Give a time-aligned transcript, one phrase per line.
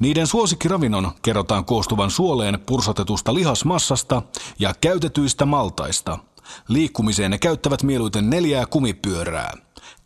[0.00, 4.22] Niiden suosikkiravinnon kerrotaan koostuvan suoleen pursotetusta lihasmassasta
[4.58, 6.18] ja käytetyistä maltaista.
[6.68, 9.52] Liikkumiseen ne käyttävät mieluiten neljää kumipyörää.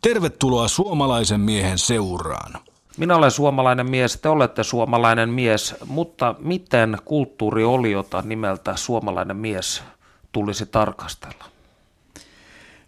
[0.01, 2.53] Tervetuloa suomalaisen miehen seuraan.
[2.97, 9.83] Minä olen suomalainen mies, te olette suomalainen mies, mutta miten kulttuurioliota nimeltä suomalainen mies
[10.31, 11.45] tulisi tarkastella?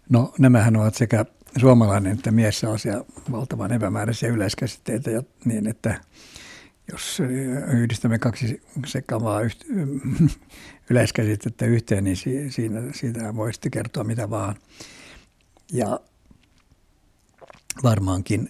[0.08, 1.24] No nämähän ovat sekä
[1.60, 5.10] suomalainen että mies sellaisia valtavan epämääräisiä yleiskäsitteitä,
[5.44, 6.00] niin että
[6.92, 7.22] jos
[7.72, 9.40] yhdistämme kaksi sekavaa
[10.90, 12.16] yleiskäsitettä yhteen, niin
[12.50, 14.54] siinä, siitä voi sitten kertoa mitä vaan.
[15.72, 16.00] Ja
[17.82, 18.48] varmaankin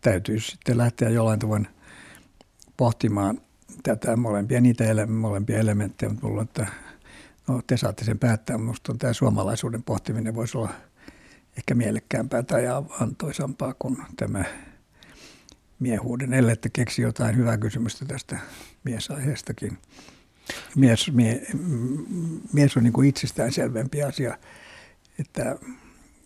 [0.00, 1.68] täytyy sitten lähteä jollain tavoin
[2.76, 3.40] pohtimaan
[3.82, 6.66] tätä molempia, niitä ele, molempia elementtejä, mutta mulla että
[7.48, 8.58] no, te saatte sen päättää.
[8.58, 10.70] Minusta tämä suomalaisuuden pohtiminen voisi olla
[11.56, 12.64] ehkä mielekkäämpää tai
[13.00, 14.44] antoisampaa kuin tämä
[15.80, 18.38] miehuuden, ellei että keksi jotain hyvää kysymystä tästä
[18.84, 19.78] miesaiheestakin.
[20.76, 21.46] Mies, mie,
[22.52, 24.38] mies on niin kuin itsestäänselvempi asia,
[25.18, 25.58] että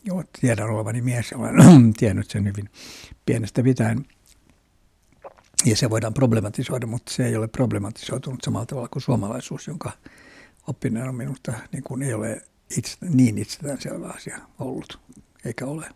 [0.05, 1.55] joo, tiedän olevani mies olen
[1.99, 2.71] tiennyt sen hyvin
[3.27, 4.07] pienestä pitäen.
[5.65, 9.93] Ja se voidaan problematisoida, mutta se ei ole problematisoitunut samalla tavalla kuin suomalaisuus, jonka
[10.67, 12.43] oppinen on minusta niin kuin ei ole
[12.77, 15.01] itse, niin itsestäänselvä asia ollut,
[15.45, 15.87] eikä ole.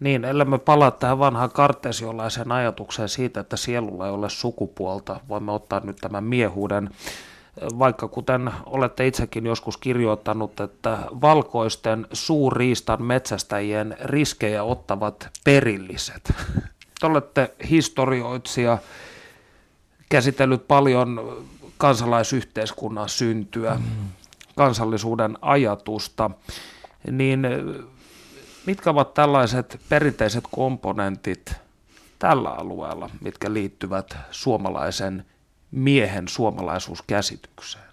[0.00, 5.52] Niin, ellei me palaa tähän vanhaan kartesiolaiseen ajatukseen siitä, että sielulla ei ole sukupuolta, voimme
[5.52, 6.90] ottaa nyt tämän miehuuden,
[7.78, 16.32] vaikka kuten olette itsekin joskus kirjoittanut, että valkoisten suurriistan metsästäjien riskejä ottavat perilliset.
[17.00, 18.78] Te olette historioitsija,
[20.08, 21.42] käsitellyt paljon
[21.78, 24.08] kansalaisyhteiskunnan syntyä, mm.
[24.56, 26.30] kansallisuuden ajatusta,
[27.10, 27.46] niin
[28.68, 31.52] mitkä ovat tällaiset perinteiset komponentit
[32.18, 35.24] tällä alueella, mitkä liittyvät suomalaisen
[35.70, 37.84] miehen suomalaisuuskäsitykseen?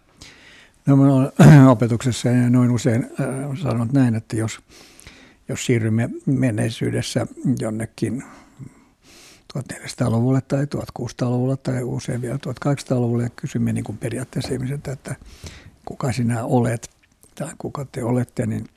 [0.85, 1.31] No mä olen
[1.75, 4.59] opetuksessa ja noin usein äh, sanonut näin, että jos,
[5.49, 7.27] jos siirrymme menneisyydessä
[7.59, 8.23] jonnekin
[9.57, 15.15] 1400-luvulle tai 1600-luvulle tai usein vielä 1800-luvulle ja kysymme niin kuin periaatteessa ihmiseltä, että
[15.85, 16.89] kuka sinä olet
[17.35, 18.67] tai kuka te olette, niin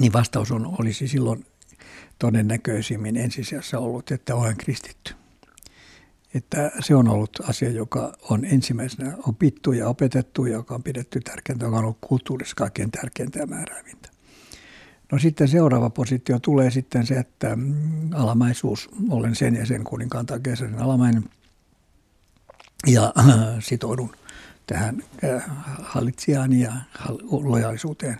[0.00, 1.46] niin vastaus on, olisi silloin
[2.18, 5.14] todennäköisimmin ensisijassa ollut, että olen kristitty.
[6.34, 11.64] Että se on ollut asia, joka on ensimmäisenä opittu ja opetettu, joka on pidetty tärkeintä,
[11.64, 14.08] joka on ollut kulttuurissa kaikkein tärkeintä ja määräävintä.
[15.12, 20.26] No sitten seuraava positio tulee sitten se, että mm, alamaisuus, olen sen ja sen kuninkaan
[20.26, 21.24] tai keisarin alamainen
[22.86, 23.26] ja äh,
[23.60, 24.16] sitoudun
[24.66, 25.44] tähän äh,
[25.82, 26.72] hallitsijaan ja
[27.30, 28.18] lojaalisuuteen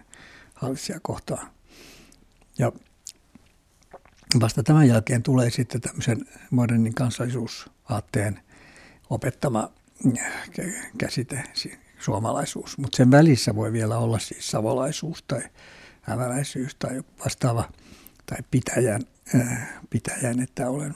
[0.55, 1.54] hallitsijaa kohtaan.
[2.59, 2.73] Ja
[4.41, 8.41] vasta tämän jälkeen tulee sitten tämmöisen modernin kansallisuusaatteen
[9.11, 9.71] opettama
[10.99, 11.43] käsite,
[11.99, 12.79] suomalaisuus.
[12.79, 15.43] Mutta sen välissä voi vielä olla siis savolaisuus tai
[16.03, 17.69] hämäläisyys tai vastaava
[18.27, 19.03] tai pitäjän,
[19.35, 20.95] äh, pitäjän että olen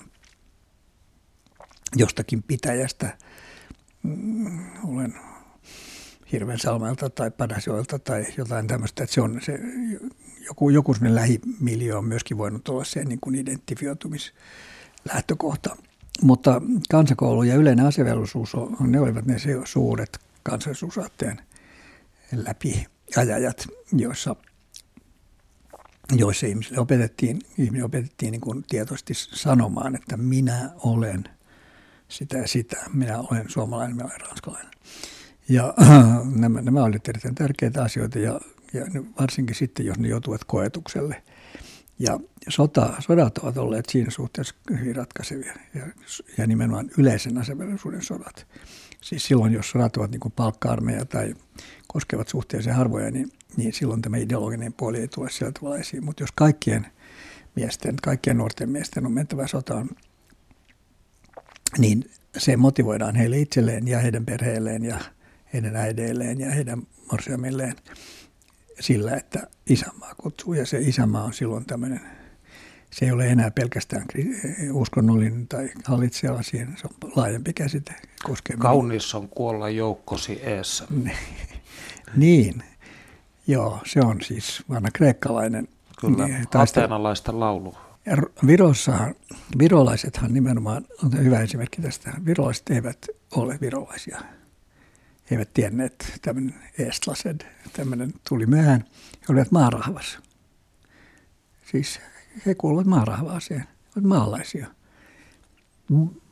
[1.96, 3.18] jostakin pitäjästä,
[4.02, 5.14] mm, olen
[6.32, 9.58] Hirvensalmelta tai Padasjoelta tai jotain tämmöistä, että se on se
[10.48, 15.76] joku, joku lähimiljö on myöskin voinut olla se niin kuin identifioitumislähtökohta.
[16.22, 21.40] Mutta kansakoulu ja yleinen asevelvollisuus, ne olivat ne suuret kansallisuusaatteen
[22.32, 24.36] läpiajajat, joissa,
[26.12, 31.24] joissa ihmisille opetettiin, ihminen opetettiin niin kuin tietoisesti sanomaan, että minä olen
[32.08, 34.72] sitä sitä, minä olen suomalainen, minä olen ranskalainen.
[35.48, 35.74] Ja
[36.42, 38.40] nämä, nämä olivat erittäin tärkeitä asioita ja
[38.72, 38.84] ja
[39.20, 41.22] varsinkin sitten, jos ne joutuvat koetukselle.
[41.98, 45.86] Ja sota, sodat ovat olleet siinä suhteessa hyvin ratkaisevia ja,
[46.38, 48.46] ja nimenomaan yleisen asevelvollisuuden sodat.
[49.02, 51.34] Siis silloin, jos sodat ovat niin palkka-armeija tai
[51.88, 56.04] koskevat suhteellisen harvoja, niin, niin silloin tämä ideologinen puoli ei tule sieltä tavalla esiin.
[56.04, 56.86] Mutta jos kaikkien
[57.56, 59.90] miesten, kaikkien nuorten miesten on mentävä sotaan,
[61.78, 65.00] niin se motivoidaan heille itselleen ja heidän perheelleen ja
[65.52, 66.82] heidän äideilleen ja heidän
[67.12, 67.74] morsiamilleen–
[68.80, 70.54] sillä, että isänmaa kutsuu.
[70.54, 72.00] Ja se isänmaa on silloin tämmöinen
[72.90, 74.06] se ei ole enää pelkästään
[74.72, 77.94] uskonnollinen tai hallitseva asia, se on laajempi käsite.
[78.22, 80.84] Koskee Kaunis on kuolla joukkosi eessä.
[82.16, 82.62] niin,
[83.46, 85.68] joo, se on siis vanha kreikkalainen.
[86.00, 87.74] Kyllä, niin, ateenalaista laulu.
[88.46, 89.14] Virossahan,
[89.58, 94.20] virolaisethan nimenomaan, on hyvä esimerkki tästä, virolaiset eivät ole virolaisia.
[95.30, 97.40] He eivät tienneet tämmöinen estlased,
[97.72, 100.18] tämmöinen tuli myöhään, he olivat maarahvas.
[101.70, 102.00] Siis
[102.46, 103.64] he kuuluvat maarahvaaseen,
[103.96, 104.66] ovat maalaisia.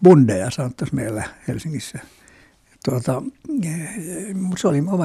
[0.02, 1.98] Bundeja sanottaisiin meillä Helsingissä.
[2.84, 3.22] Tuota,
[4.34, 5.04] mutta se oli oma,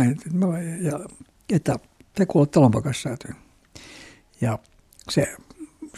[0.82, 1.00] ja,
[1.50, 1.80] että
[2.20, 3.36] he kuuluvat talonpakassäätyyn.
[4.42, 4.60] Ja
[5.10, 5.36] se,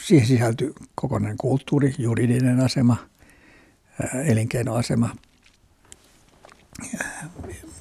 [0.06, 2.98] siihen sisältyy kokonainen kulttuuri, juridinen asema,
[4.26, 5.16] elinkeinoasema,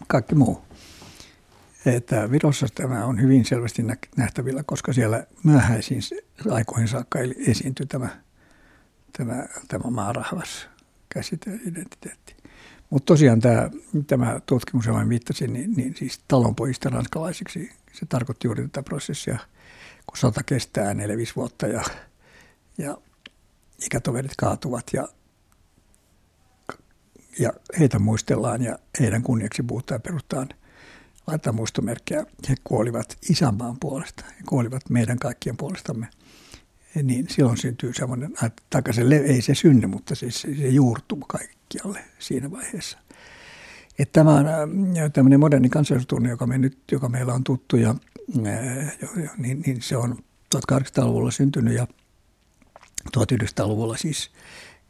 [0.08, 0.62] kaikki muu
[1.86, 3.82] että Virossa tämä on hyvin selvästi
[4.16, 6.02] nähtävillä, koska siellä myöhäisiin
[6.50, 8.08] aikoihin saakka esiintyi tämä,
[9.12, 10.68] tämä, tämä maarahvas
[11.08, 12.36] käsite identiteetti.
[12.90, 13.70] Mutta tosiaan tämä,
[14.06, 19.38] tämä tutkimus, johon viittasin, niin, niin siis talonpojista ranskalaisiksi, se tarkoitti juuri tätä prosessia,
[20.06, 20.96] kun sota kestää 4-5
[21.36, 21.82] vuotta ja,
[22.78, 22.98] ja
[23.86, 25.08] ikätoverit kaatuvat ja,
[27.38, 30.48] ja heitä muistellaan ja heidän kunniaksi puhutaan ja perustetaan–
[31.26, 32.26] laittaa muistomerkkejä.
[32.48, 36.08] He kuolivat isänmaan puolesta, he kuolivat meidän kaikkien puolestamme.
[37.02, 42.04] Niin silloin syntyy semmoinen, että se, ei se synny, mutta siis se, se juurtuu kaikkialle
[42.18, 42.98] siinä vaiheessa.
[43.98, 47.94] Että tämä on äh, tämmöinen moderni kansallisuustunne, joka, me nyt, joka meillä on tuttu, ja,
[48.46, 48.92] äh,
[49.38, 50.18] niin, niin se on
[50.56, 51.86] 1800-luvulla syntynyt ja
[53.18, 54.30] 1900-luvulla siis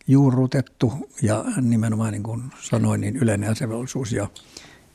[0.06, 4.28] juurrutettu ja nimenomaan niin kuin sanoin, niin yleinen asevelvollisuus ja,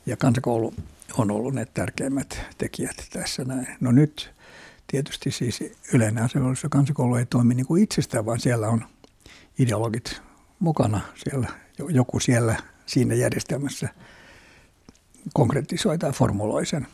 [0.06, 0.74] ja kansakoulu
[1.18, 3.66] on ollut ne tärkeimmät tekijät tässä näin.
[3.80, 4.30] No nyt
[4.86, 5.60] tietysti siis
[5.92, 8.84] yleinen asevelvollisuus ja kansakoulu ei toimi niin kuin itsestään, vaan siellä on
[9.58, 10.22] ideologit
[10.58, 11.00] mukana.
[11.14, 11.48] Siellä,
[11.88, 12.56] joku siellä
[12.86, 13.88] siinä järjestelmässä
[15.32, 16.86] konkretisoi tai formuloi sen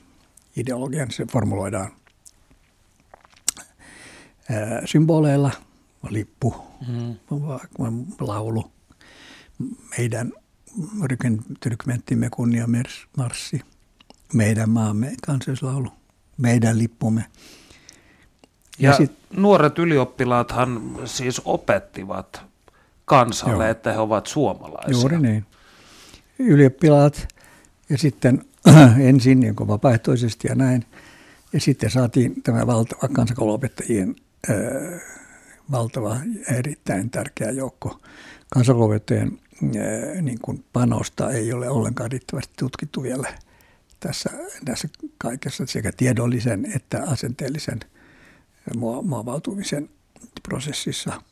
[0.56, 1.11] ideologian.
[1.11, 1.90] Se formuloidaan
[4.84, 5.50] symboleilla,
[6.08, 6.55] lippu,
[6.89, 7.17] mm.
[8.21, 8.71] laulu,
[9.99, 10.33] meidän
[11.67, 13.61] rykmenttimme kunniamarssi–
[14.35, 15.89] meidän maamme kansallislaulu,
[16.39, 17.25] meidän lippumme.
[18.79, 22.43] Ja, ja sit, nuoret ylioppilaathan siis opettivat
[23.05, 23.71] kansalle, joo.
[23.71, 24.93] että he ovat suomalaisia.
[24.93, 25.47] Juuri niin.
[26.39, 27.29] Ylioppilaat
[27.89, 28.45] ja sitten
[29.09, 30.85] ensin niin vapaaehtoisesti ja näin.
[31.53, 34.17] Ja sitten saatiin tämä valtava kansakouluopettajien
[34.51, 34.57] äh,
[35.70, 36.16] valtava
[36.50, 38.00] erittäin tärkeä joukko.
[38.50, 43.34] Kansakouluopettajien äh, niin kuin panosta ei ole ollenkaan riittävästi tutkittu vielä–
[44.06, 44.31] tässä,
[44.64, 44.88] tässä
[45.19, 47.81] kaikessa sekä tiedollisen että asenteellisen
[49.02, 49.90] muovautumisen
[50.43, 51.22] prosessissa.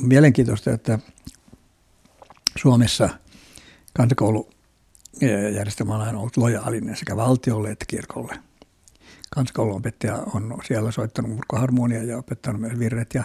[0.00, 0.98] Mielenkiintoista, että
[2.56, 3.08] Suomessa
[3.94, 8.38] kansakoulujärjestelmä on ollut lojaalinen sekä valtiolle että kirkolle.
[9.30, 13.24] Kansakouluopettaja on siellä soittanut murkoharmonia ja opettanut myös virret ja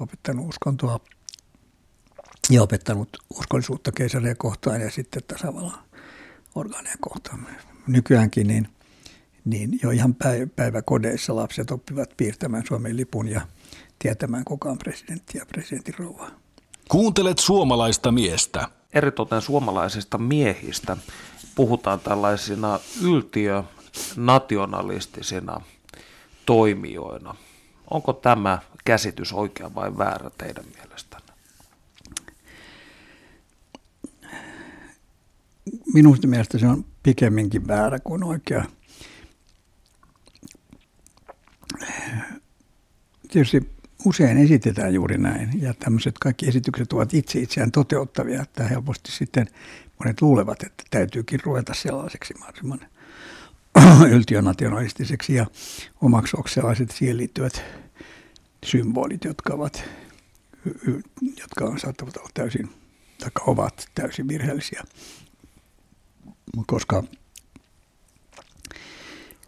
[0.00, 1.00] opettanut uskontoa
[2.50, 5.78] ja opettanut uskollisuutta keisaria kohtaan ja sitten tasavallan
[6.54, 7.46] orgaaneja kohtaan.
[7.86, 8.68] Nykyäänkin niin,
[9.44, 10.16] niin jo ihan
[10.56, 13.40] päiväkodeissa lapset oppivat piirtämään Suomen lipun ja
[13.98, 16.30] tietämään kuka on presidentti ja presidentin rouva.
[16.88, 18.68] Kuuntelet suomalaista miestä.
[18.94, 20.96] Eritoten suomalaisista miehistä
[21.54, 22.80] puhutaan tällaisina
[23.98, 25.60] yltiönationalistisina
[26.46, 27.34] toimijoina.
[27.90, 31.28] Onko tämä käsitys oikea vai väärä teidän mielestänne?
[35.94, 38.64] minusta mielestä se on pikemminkin väärä kuin oikea.
[43.28, 43.70] Tietysti
[44.04, 49.46] usein esitetään juuri näin, ja tämmöiset kaikki esitykset ovat itse itseään toteuttavia, että helposti sitten
[49.98, 52.80] monet luulevat, että täytyykin ruveta sellaiseksi mahdollisimman
[54.14, 55.46] yltiönationalistiseksi ja
[56.00, 57.62] omaksua sellaiset siihen liittyvät
[58.66, 59.84] symbolit, jotka ovat,
[61.40, 62.70] jotka saattavat olla täysin,
[63.18, 64.82] tai ovat täysin virheellisiä.
[66.66, 67.04] Koska,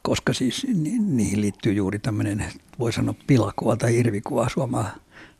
[0.02, 0.66] koska siis
[0.98, 2.44] niihin liittyy juuri tämmöinen,
[2.78, 4.90] voi sanoa pilakuva tai irvikuva suoma,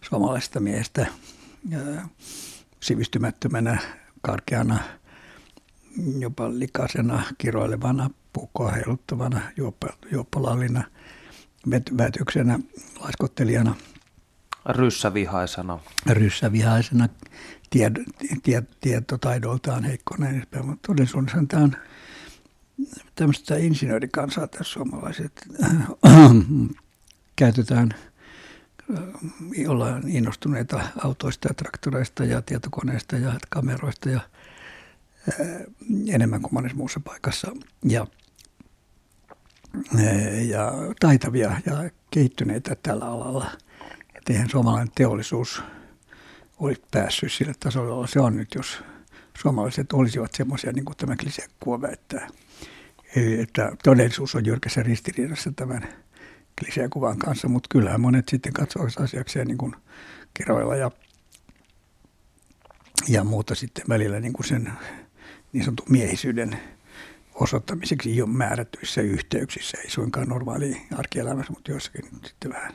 [0.00, 1.06] suomalaisesta miehestä
[2.80, 3.78] sivistymättömänä,
[4.23, 4.78] karkeana,
[6.18, 9.40] jopa likaisena, kiroilevana, puukkoa heiluttavana,
[10.12, 10.84] juoppolallina,
[11.99, 12.58] vätyksenä,
[13.00, 13.75] laiskottelijana.
[14.68, 15.78] Ryssävihaisena.
[16.06, 17.08] Ryssävihaisena,
[17.70, 17.96] tied,
[18.42, 21.76] tied, tietotaidoltaan heikko näin edespäin, mutta todellisuudessa tämä on
[23.14, 25.49] tämmöistä insinöörikansaa tässä suomalaiset.
[27.37, 27.94] Käytetään
[29.68, 34.20] ollaan innostuneita autoista ja traktoreista ja tietokoneista ja kameroista ja
[36.08, 37.52] enemmän kuin monessa muussa paikassa.
[37.84, 38.06] Ja,
[40.48, 43.50] ja taitavia ja kehittyneitä tällä alalla.
[44.14, 45.62] Et eihän suomalainen teollisuus
[46.58, 48.82] olisi päässyt sille tasolle, jolla se on nyt, jos
[49.38, 52.28] suomalaiset olisivat semmoisia, niin kuin tämä klisekuva väittää.
[53.16, 55.88] Eli että todellisuus on jyrkässä ristiriidassa tämän
[56.60, 59.76] klisekuvan kanssa, mutta kyllähän monet sitten katsovat asiakseen niin kuin
[60.34, 60.90] keroilla ja,
[63.08, 64.72] ja muuta sitten välillä niin kuin sen
[65.52, 66.61] niin sanotun miehisyyden
[67.35, 72.75] osoittamiseksi jo määrätyissä yhteyksissä, ei suinkaan normaali arkielämässä, mutta joissakin sitten vähän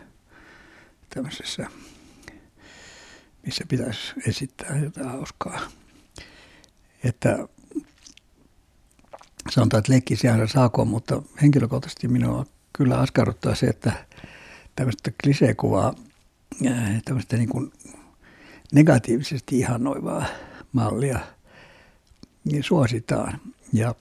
[1.09, 1.67] tämmöisessä,
[3.45, 5.59] missä pitäisi esittää jotain hauskaa.
[7.03, 7.47] Että
[9.49, 14.05] sanotaan, että leikki siellä saako, mutta henkilökohtaisesti minua kyllä askarruttaa se, että
[14.75, 15.95] tämmöistä kliseekuvaa,
[17.05, 17.73] tämmöistä niin kuin
[18.71, 20.25] negatiivisesti ihannoivaa
[20.71, 21.19] mallia
[22.61, 23.41] suositaan.
[23.73, 23.95] Ja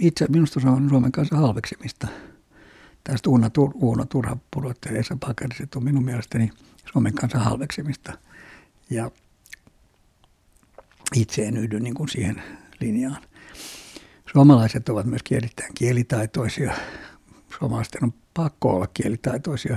[0.00, 2.08] itse minusta se on Suomen kanssa halveksimista.
[3.04, 6.50] Tästä Uuna, Tur, Uuno Turhapuro ja Esa Pakariset on minun mielestäni
[6.92, 8.18] Suomen kanssa halveksimista.
[8.90, 9.10] Ja
[11.14, 12.42] itse en yhdy niin kuin siihen
[12.80, 13.22] linjaan.
[14.32, 16.74] Suomalaiset ovat myöskin erittäin kielitaitoisia.
[17.58, 19.76] Suomalaisten on pakko olla kielitaitoisia,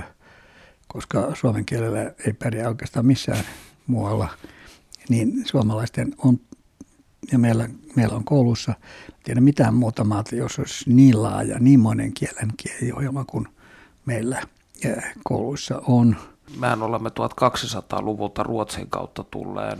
[0.88, 3.44] koska suomen kielellä ei pärjää oikeastaan missään
[3.86, 4.28] muualla.
[5.08, 6.40] Niin suomalaisten on,
[7.32, 8.74] ja meillä, meillä on koulussa,
[9.24, 13.48] tiedä mitään muuta maata, jos olisi niin laaja, niin monen kielen kieliohjelma kuin
[14.06, 14.42] meillä
[15.24, 16.16] kouluissa on–
[16.56, 19.78] mehän olemme 1200-luvulta Ruotsin kautta tulleen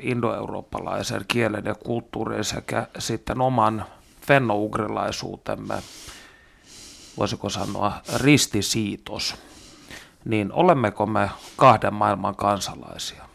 [0.00, 3.84] indoeurooppalaisen kielen ja kulttuurin sekä sitten oman
[4.26, 5.74] fennougrilaisuutemme,
[7.18, 9.34] voisiko sanoa ristisiitos,
[10.24, 13.29] niin olemmeko me kahden maailman kansalaisia?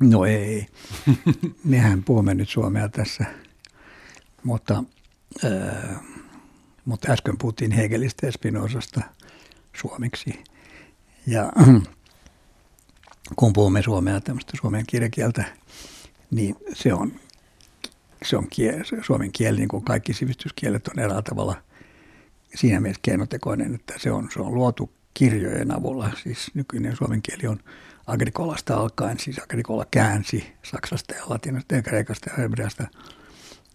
[0.00, 0.66] No ei.
[1.64, 3.24] Mehän puhumme nyt suomea tässä,
[4.44, 4.84] mutta,
[5.44, 6.00] äh,
[6.84, 9.00] mutta äsken puhuttiin Hegelistä ja Spinozasta
[9.72, 10.34] suomeksi–
[11.28, 11.52] ja
[13.36, 15.44] kun puhumme suomea, tämmöistä suomen kirjakieltä,
[16.30, 17.12] niin se on,
[18.24, 21.62] se on kiel, suomen kieli, niin kuin kaikki sivistyskielet on eräällä tavalla
[22.54, 26.10] siinä mielessä keinotekoinen, että se on, se on luotu kirjojen avulla.
[26.22, 27.60] Siis nykyinen suomen kieli on
[28.08, 32.86] agrikolasta alkaen, siis agrikola käänsi saksasta ja latinasta ja kreikasta ja hebreasta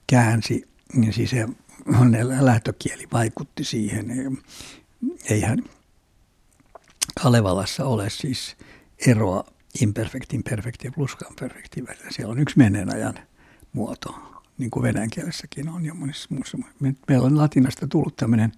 [0.07, 1.47] käänsi, niin siis se
[2.39, 4.37] lähtökieli vaikutti siihen.
[5.29, 5.63] Eihän
[7.21, 8.55] Kalevalassa ole siis
[9.07, 9.43] eroa
[9.81, 12.11] imperfektin, perfektin ja pluskamperfektin välillä.
[12.11, 13.15] Siellä on yksi menneen ajan
[13.73, 14.15] muoto,
[14.57, 16.57] niin kuin venäjän kielessäkin on ja monissa muussa.
[17.07, 18.51] Meillä on latinasta tullut tämmöinen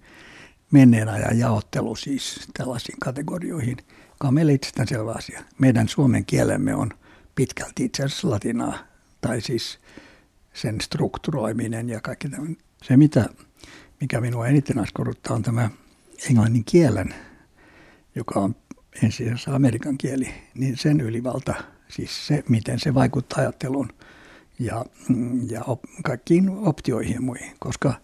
[0.70, 3.76] menneen ajan jaottelu siis tällaisiin kategorioihin,
[4.16, 5.42] joka on meille itsestäänselvä asia.
[5.58, 6.90] Meidän suomen kielemme on
[7.34, 8.78] pitkälti itse asiassa latinaa,
[9.20, 9.78] tai siis
[10.54, 12.56] sen strukturoiminen ja kaikki tämmöinen.
[12.82, 13.28] Se, mitä,
[14.00, 15.70] mikä minua eniten askorruttaa, on tämä
[16.30, 17.14] englannin kielen
[18.16, 18.56] joka on
[19.02, 21.54] ensisijaisesti amerikan kieli, niin sen ylivalta,
[21.88, 23.92] siis se, miten se vaikuttaa ajatteluun
[24.58, 24.84] ja,
[25.48, 27.94] ja op, kaikkiin optioihin ja muihin, koska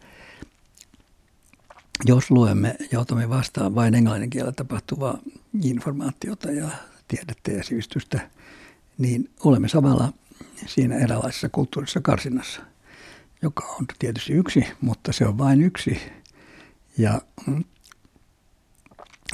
[2.05, 5.19] jos luemme ja otamme vastaan vain englannin kielellä tapahtuvaa
[5.63, 6.69] informaatiota ja
[7.09, 8.31] tiedettä ja sivistystä,
[8.99, 10.13] niin olemme samalla
[10.67, 12.63] siinä eräänlaisessa kulttuurisessa karsinnassa,
[13.43, 15.99] joka on tietysti yksi, mutta se on vain yksi.
[16.99, 17.21] Ja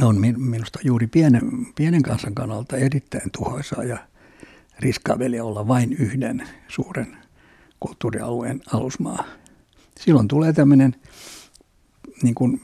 [0.00, 1.42] on minusta juuri pienen,
[1.74, 3.98] pienen kansan kannalta erittäin tuhoisaa ja
[4.78, 7.16] riskaavelia olla vain yhden suuren
[7.80, 9.24] kulttuurialueen alusmaa.
[10.00, 10.96] Silloin tulee tämmöinen
[12.22, 12.60] niin kuin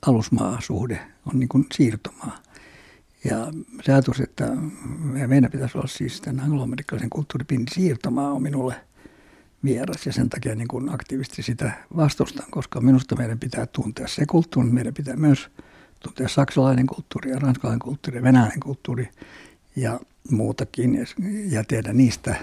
[0.00, 2.38] päämaa-alusmaa-suhde, on niin kuin siirtomaa.
[3.24, 3.52] Ja
[3.82, 4.48] se ajatus, että
[5.26, 8.74] meidän pitäisi olla siis tämän angloamerikkalaisen kulttuuripinnin siirtomaa on minulle
[9.64, 14.26] vieras ja sen takia niin kuin aktiivisesti sitä vastustan, koska minusta meidän pitää tuntea se
[14.26, 15.48] kulttuuri, meidän pitää myös–
[16.00, 19.08] tuntea saksalainen kulttuuri ja ranskalainen kulttuuri ja venäläinen kulttuuri
[19.76, 21.06] ja muutakin
[21.50, 22.34] ja tehdä niistä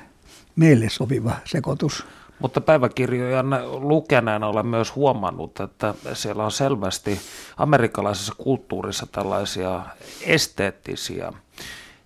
[0.56, 2.06] meille sopiva sekoitus.
[2.40, 7.20] Mutta päiväkirjojen lukeneena olen myös huomannut, että siellä on selvästi
[7.58, 9.86] amerikkalaisessa kulttuurissa tällaisia
[10.26, 11.34] esteettisiä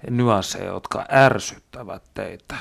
[0.09, 2.55] nyansseja, jotka ärsyttävät teitä.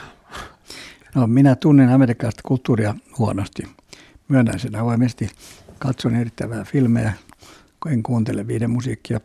[1.14, 3.62] No, minä tunnen amerikkalaista kulttuuria huonosti.
[4.28, 5.30] Myönnän sen avoimesti.
[5.78, 7.12] Katson erittäin vähän filmejä,
[7.82, 9.20] kun en kuuntele viiden musiikkia.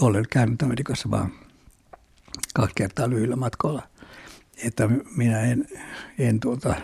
[0.00, 1.32] Olen käynyt Amerikassa vaan
[2.54, 3.82] kaksi kertaa lyhyillä matkoilla.
[4.64, 5.68] Että minä en,
[6.18, 6.74] en tuota,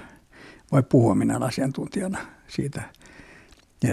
[0.75, 2.83] voi puhua minä asiantuntijana siitä.
[3.83, 3.90] Ja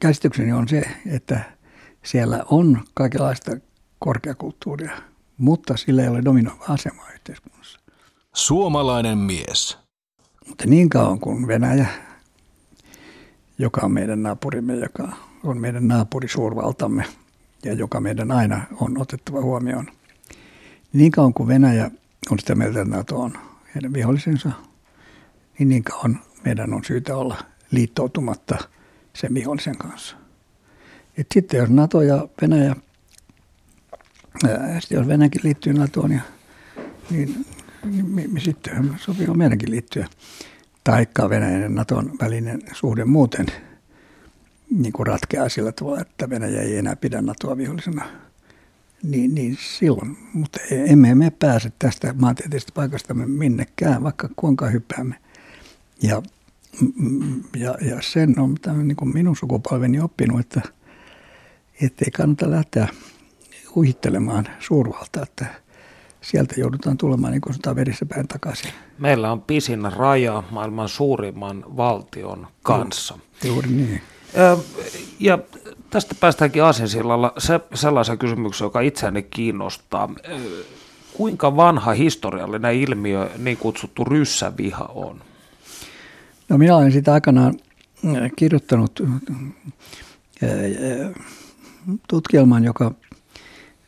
[0.00, 1.40] käsitykseni on se, että
[2.02, 3.56] siellä on kaikenlaista
[3.98, 4.90] korkeakulttuuria,
[5.38, 7.80] mutta sillä ei ole dominoiva asema yhteiskunnassa.
[8.34, 9.78] Suomalainen mies.
[10.48, 11.86] Mutta niin kauan kuin Venäjä,
[13.58, 15.12] joka on meidän naapurimme, joka
[15.44, 17.04] on meidän naapurisuurvaltamme
[17.64, 19.86] ja joka meidän aina on otettava huomioon,
[20.92, 21.90] niin kauan kuin Venäjä
[22.30, 23.32] on sitä mieltä, että NATO on
[23.74, 24.50] heidän vihollisensa,
[25.58, 27.36] niin niin kauan meidän on syytä olla
[27.70, 28.58] liittoutumatta
[29.14, 30.16] sen vihollisen kanssa.
[31.18, 32.76] Et sitten jos NATO ja Venäjä,
[34.48, 36.20] ää, jos Venäjäkin liittyy NATOon, ja,
[37.10, 37.46] niin,
[37.84, 40.06] niin me, me sitten sopii meidänkin liittyä.
[40.84, 43.46] Taikka Venäjän ja NATOn välinen suhde muuten
[44.70, 48.08] niin kuin ratkeaa sillä tavalla, että Venäjä ei enää pidä NATOa vihollisena–
[49.02, 55.14] niin, niin silloin, mutta emme me pääse tästä maantieteellisestä paikasta minnekään, vaikka kuinka hyppäämme.
[56.02, 56.22] Ja,
[57.56, 60.60] ja, ja sen on tämän, niin kuin minun sukupolveni oppinut, että
[62.04, 62.88] ei kannata lähteä
[63.76, 65.46] uhittelemaan suurvaltaa, että
[66.20, 68.70] sieltä joudutaan tulemaan niin kuin verissä päin takaisin.
[68.98, 73.18] Meillä on pisin raja maailman suurimman valtion kanssa.
[73.44, 74.00] Juuri niin.
[75.20, 75.38] Ja
[75.90, 80.14] tästä päästäänkin Aasinsillalla se, sellaisen kysymyksen, joka itseäni kiinnostaa.
[81.12, 85.20] Kuinka vanha historiallinen ilmiö niin kutsuttu ryssäviha on?
[86.48, 87.54] No minä olen sitä aikanaan
[88.36, 89.02] kirjoittanut
[92.08, 92.94] tutkielman, joka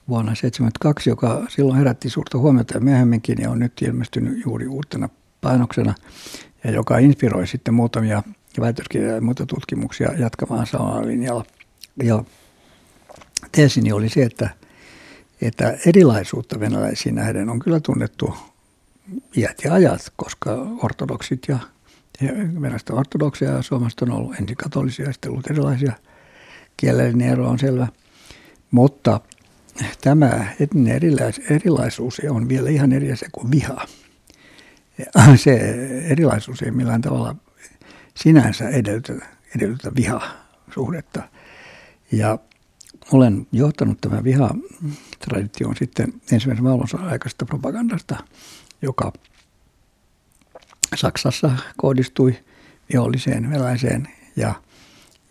[0.09, 5.09] vuonna 1972, joka silloin herätti suurta huomiota ja myöhemminkin ja on nyt ilmestynyt juuri uutena
[5.41, 5.95] painoksena
[6.65, 8.23] ja joka inspiroi sitten muutamia
[8.61, 11.45] väitöskirjoja ja muita tutkimuksia jatkamaan samalla linjalla–
[12.03, 12.25] ja
[13.53, 14.51] teesini oli se, että,
[15.41, 18.35] että erilaisuutta venäläisiin nähden on kyllä tunnettu
[19.37, 21.59] iät ja ajat, koska ortodoksit ja,
[22.21, 25.93] ja venäläiset ortodoksia ja suomalaiset on ollut ensin katolisia ja sitten ollut erilaisia.
[26.77, 27.89] Kielellinen ero on selvä.
[28.71, 29.21] Mutta
[30.01, 33.87] tämä etninen erilais, erilaisuus on vielä ihan eri asia kuin viha.
[35.37, 35.57] Se
[36.05, 37.37] erilaisuus ei millään tavalla
[38.15, 39.13] sinänsä edellytä,
[39.57, 41.23] edellytä viha-suhdetta–
[42.13, 42.39] ja
[43.13, 48.17] olen johtanut tämän viha-tradition sitten ensimmäisen maailmansodan aikaisesta propagandasta,
[48.83, 49.13] joka
[50.95, 52.37] Saksassa kohdistui
[52.93, 54.55] viholliseen venäläiseen ja,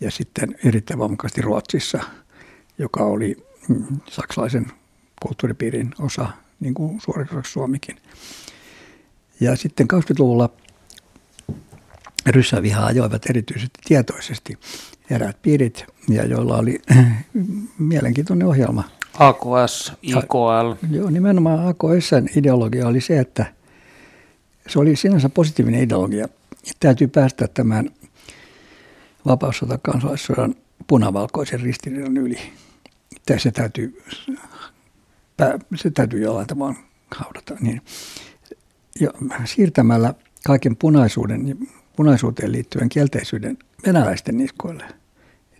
[0.00, 1.98] ja sitten erittäin voimakkaasti Ruotsissa,
[2.78, 3.36] joka oli
[3.68, 4.66] mm, saksalaisen
[5.22, 6.28] kulttuuripiirin osa,
[6.60, 7.96] niin kuin suoriksi Suomikin.
[9.40, 10.50] Ja sitten 20-luvulla
[12.26, 14.58] ryssävihaa ajoivat erityisesti tietoisesti
[15.10, 16.82] eräät piirit, ja joilla oli
[17.78, 18.84] mielenkiintoinen ohjelma.
[19.18, 20.72] AKS, IKL.
[20.90, 23.46] Joo, nimenomaan AKSn ideologia oli se, että
[24.70, 26.28] se oli sinänsä positiivinen ideologia.
[26.80, 27.90] Täytyy päästä tämän
[29.26, 30.54] vapaussota kansalaissodan
[30.86, 32.38] punavalkoisen ristiriidan yli.
[33.38, 34.02] Se täytyy,
[35.74, 36.74] se täytyy jollain tavalla
[37.16, 37.56] haudata.
[37.60, 37.82] Niin,
[39.00, 39.10] jo,
[39.44, 40.14] siirtämällä
[40.46, 41.58] kaiken punaisuuden,
[41.96, 44.84] punaisuuteen liittyen kielteisyyden venäläisten niskoille–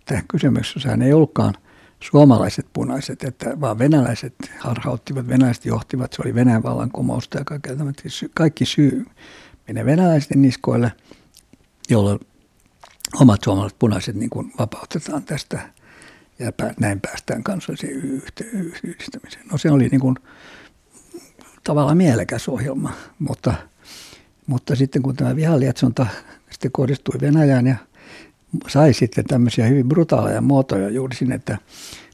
[0.01, 1.53] että kysymyksessä ei ollutkaan
[2.01, 7.69] suomalaiset punaiset, että vaan venäläiset harhauttivat, venäläiset johtivat, se oli Venäjän vallankumousta ja kaikki,
[8.33, 9.05] kaikki syy
[9.67, 10.91] menee venäläisten niskoille,
[11.89, 12.19] jolloin
[13.21, 15.59] omat suomalaiset punaiset niin kuin vapautetaan tästä
[16.39, 17.93] ja näin päästään kansalliseen
[18.83, 19.47] yhdistämiseen.
[19.51, 20.15] No se oli niin kuin
[21.63, 23.53] tavallaan mielekäs ohjelma, mutta,
[24.47, 26.07] mutta sitten kun tämä vihalietsonta
[26.51, 27.75] sitten kohdistui Venäjään ja
[28.67, 31.57] sai sitten tämmöisiä hyvin brutaaleja muotoja juuri sinne, että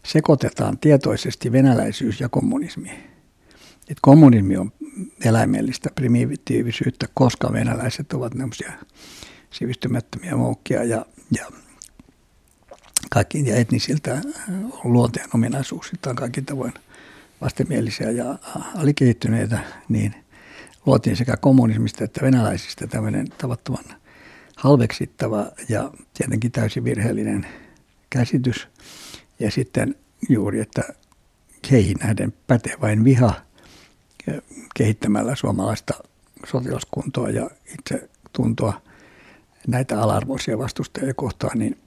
[0.06, 2.90] sekoitetaan tietoisesti venäläisyys ja kommunismi.
[3.90, 4.72] Et kommunismi on
[5.26, 8.74] eläimellistä primitiivisyyttä, koska venäläiset ovat tämmöisiä
[9.50, 11.06] sivistymättömiä moukkia ja,
[11.38, 11.46] ja
[13.10, 14.22] kaikki ja etnisiltä
[14.84, 16.74] luonteen ominaisuuksiltaan kaikki tavoin
[17.42, 18.38] vastenmielisiä ja
[18.76, 20.16] alikehittyneitä, niin
[20.86, 23.86] luotiin sekä kommunismista että venäläisistä tämmöinen tavattoman–
[24.58, 27.48] halveksittava ja tietenkin täysin virheellinen
[28.10, 28.68] käsitys.
[29.40, 29.96] Ja sitten
[30.30, 30.84] juuri, että
[31.72, 33.34] heihin nähden pätee vain viha
[34.76, 35.94] kehittämällä suomalaista
[36.46, 38.82] sotilaskuntoa ja itse tuntoa
[39.68, 41.78] näitä alarvoisia vastustajia kohtaan, niin,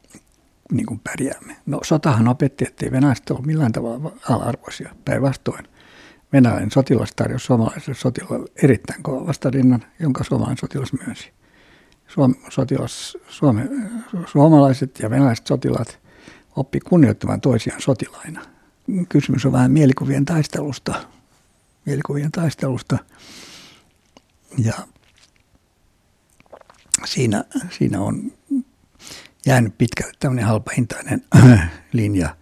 [0.73, 1.57] niin kuin pärjäämme.
[1.67, 4.95] No sotahan opetti, että ei venäläiset ole millään tavalla alarvoisia.
[5.05, 5.65] Päinvastoin
[6.33, 11.33] venäläinen sotilas tarjosi suomalaiselle sotilaalle erittäin kova vastarinnan, jonka suomalainen sotilas myönsi.
[12.15, 13.69] Suom, sotilas, Suome,
[14.27, 15.99] suomalaiset ja venäläiset sotilaat
[16.57, 18.41] oppi kunnioittamaan toisiaan sotilaina.
[19.09, 20.95] Kysymys on vähän mielikuvien taistelusta.
[21.87, 22.99] Mielikuvien taistelusta.
[24.59, 24.75] Ja
[27.05, 28.33] siinä, siinä on
[29.47, 31.25] jäänyt pitkälle tämmöinen halpahintainen
[31.93, 32.37] linja.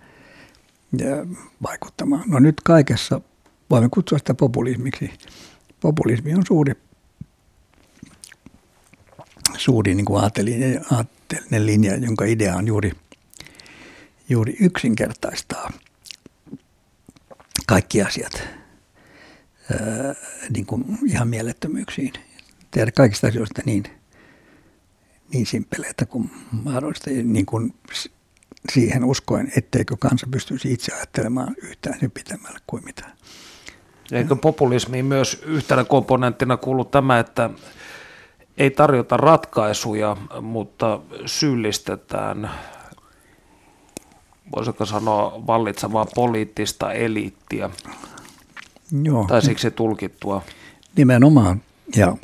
[1.62, 2.24] vaikuttamaan.
[2.26, 3.20] No nyt kaikessa
[3.70, 5.10] voimme kutsua sitä populismiksi.
[5.80, 6.74] Populismi on suuri,
[9.58, 12.92] suuri niin kuin aatteellinen, aatteellinen linja, jonka idea on juuri,
[14.28, 15.72] juuri yksinkertaistaa
[17.66, 18.42] kaikki asiat
[19.70, 20.14] ää,
[20.54, 22.12] niin kuin ihan mielettömyyksiin.
[22.70, 23.84] Tehdä kaikista asioista niin,
[25.32, 27.74] niin simpeleitä kuin mahdollista, niin kuin
[28.72, 33.04] siihen uskoen, etteikö kansa pystyisi itse ajattelemaan yhtään sen pitemmälle kuin mitä.
[34.12, 37.50] Eikö populismiin myös yhtenä komponenttina kuulu tämä, että
[38.58, 42.50] ei tarjota ratkaisuja, mutta syyllistetään,
[44.56, 47.70] voisiko sanoa, vallitsevaa poliittista eliittiä.
[49.02, 49.24] Joo.
[49.28, 50.42] Tai siksi tulkittua.
[50.96, 51.62] Nimenomaan,
[51.96, 52.16] ja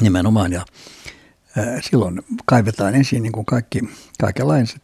[0.00, 0.64] nimenomaan, ja
[1.80, 3.80] silloin kaivetaan ensin niin kuin kaikki,
[4.20, 4.82] kaikenlaiset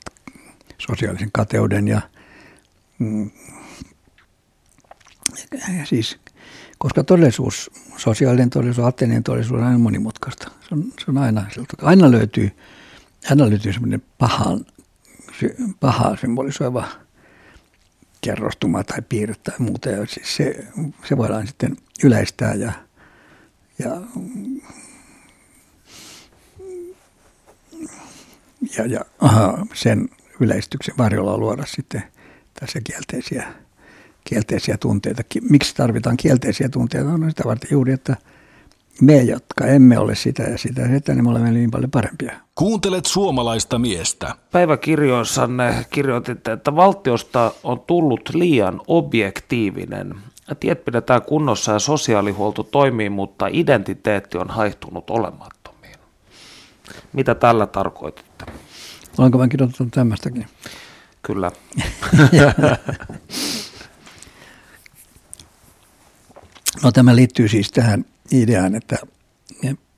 [0.78, 2.00] sosiaalisen kateuden ja
[2.98, 3.30] mm,
[5.84, 6.18] siis,
[6.84, 10.50] koska todellisuus, sosiaalinen todellisuus, aatteellinen todellisuus on aina monimutkaista.
[10.68, 11.46] Se on, se on aina,
[11.82, 12.50] aina löytyy,
[13.30, 14.66] aina löytyy semmoinen pahan,
[15.80, 16.88] pahaa symbolisoiva
[18.20, 19.88] kerrostuma tai piirre tai muuta.
[19.88, 20.66] Ja siis se,
[21.08, 22.72] se voidaan sitten yleistää ja,
[23.78, 24.00] ja
[28.78, 30.08] ja, ja aha, sen
[30.40, 32.02] yleistyksen varjolla luoda sitten
[32.60, 33.63] tässä kielteisiä,
[34.24, 35.22] kielteisiä tunteita.
[35.50, 37.18] Miksi tarvitaan kielteisiä tunteita?
[37.18, 38.16] No sitä varten juuri, että
[39.00, 42.32] me, jotka emme ole sitä ja sitä, sitä niin me olemme niin paljon parempia.
[42.54, 44.34] Kuuntelet suomalaista miestä.
[44.52, 50.14] Päiväkirjoissanne kirjoititte, että valtiosta on tullut liian objektiivinen.
[50.60, 55.94] Tiet pidetään kunnossa ja sosiaalihuolto toimii, mutta identiteetti on haihtunut olemattomiin.
[57.12, 58.44] Mitä tällä tarkoititte?
[59.18, 60.46] Olenko mä kirjoittanut tämmöistäkin?
[61.22, 61.50] Kyllä.
[66.84, 68.96] no tämä liittyy siis tähän ideaan, että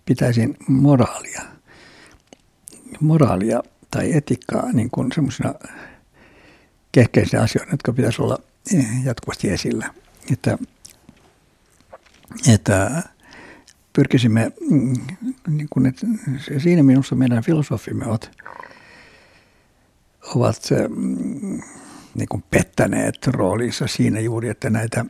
[0.05, 1.42] pitäisin moraalia,
[3.01, 5.55] moraalia tai etiikkaa niin kuin semmoisena
[6.92, 8.38] kehkeisenä asioina, jotka pitäisi olla
[9.05, 9.90] jatkuvasti esillä.
[10.33, 10.59] Että,
[12.49, 13.03] että
[13.92, 14.94] pyrkisimme, mm,
[15.49, 16.07] niin kuin, että
[16.59, 18.31] siinä minussa meidän filosofimme ovat
[20.35, 21.62] ovat mm,
[22.16, 25.05] niin kuin pettäneet roolinsa siinä juuri, että näitä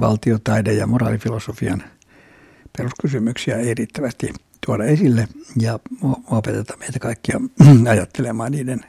[0.00, 1.82] valtiotaide- ja moraalifilosofian
[2.76, 4.34] peruskysymyksiä ei riittävästi
[4.66, 5.28] tuoda esille
[5.60, 5.78] ja
[6.30, 7.40] opeteta meitä kaikkia
[7.90, 8.80] ajattelemaan niiden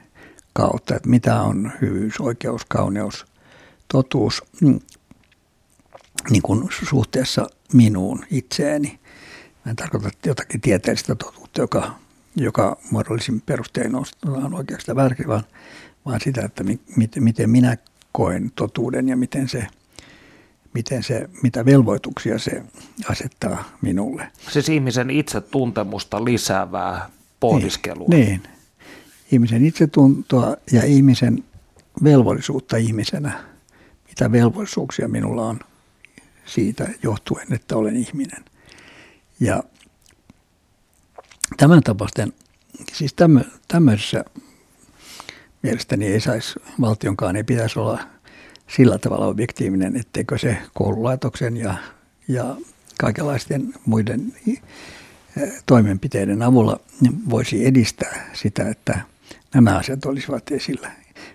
[0.53, 3.25] kautta, että mitä on hyvyys, oikeus, kauneus,
[3.87, 4.79] totuus mm,
[6.29, 8.99] niin kuin suhteessa minuun itseeni.
[9.65, 12.03] Mä en tarkoita jotakin tieteellistä totuutta, joka
[12.35, 15.43] joka muodollisin perustein on oikeastaan väärin, vaan,
[16.05, 16.79] vaan sitä, että mi,
[17.19, 17.77] miten minä
[18.11, 19.67] koen totuuden ja miten se,
[20.73, 22.63] miten se, mitä velvoituksia se
[23.09, 24.27] asettaa minulle.
[24.51, 28.07] Siis ihmisen itsetuntemusta lisäävää pohdiskelua.
[28.09, 28.41] Niin, niin.
[29.31, 31.43] ihmisen itsetuntoa ja ihmisen
[32.03, 33.43] velvollisuutta ihmisenä.
[34.07, 35.59] Mitä velvollisuuksia minulla on
[36.45, 38.45] siitä johtuen, että olen ihminen.
[39.39, 39.63] Ja
[41.57, 42.33] Tämän tapaisten,
[42.93, 44.25] siis tämmö, tämmöisessä
[45.63, 47.99] mielestäni ei saisi, valtionkaan ei pitäisi olla
[48.67, 51.75] sillä tavalla objektiivinen, etteikö se koululaitoksen ja,
[52.27, 52.55] ja
[52.99, 54.61] kaikenlaisten muiden eh,
[55.65, 56.79] toimenpiteiden avulla
[57.29, 58.99] voisi edistää sitä, että
[59.53, 60.91] nämä asiat olisivat esillä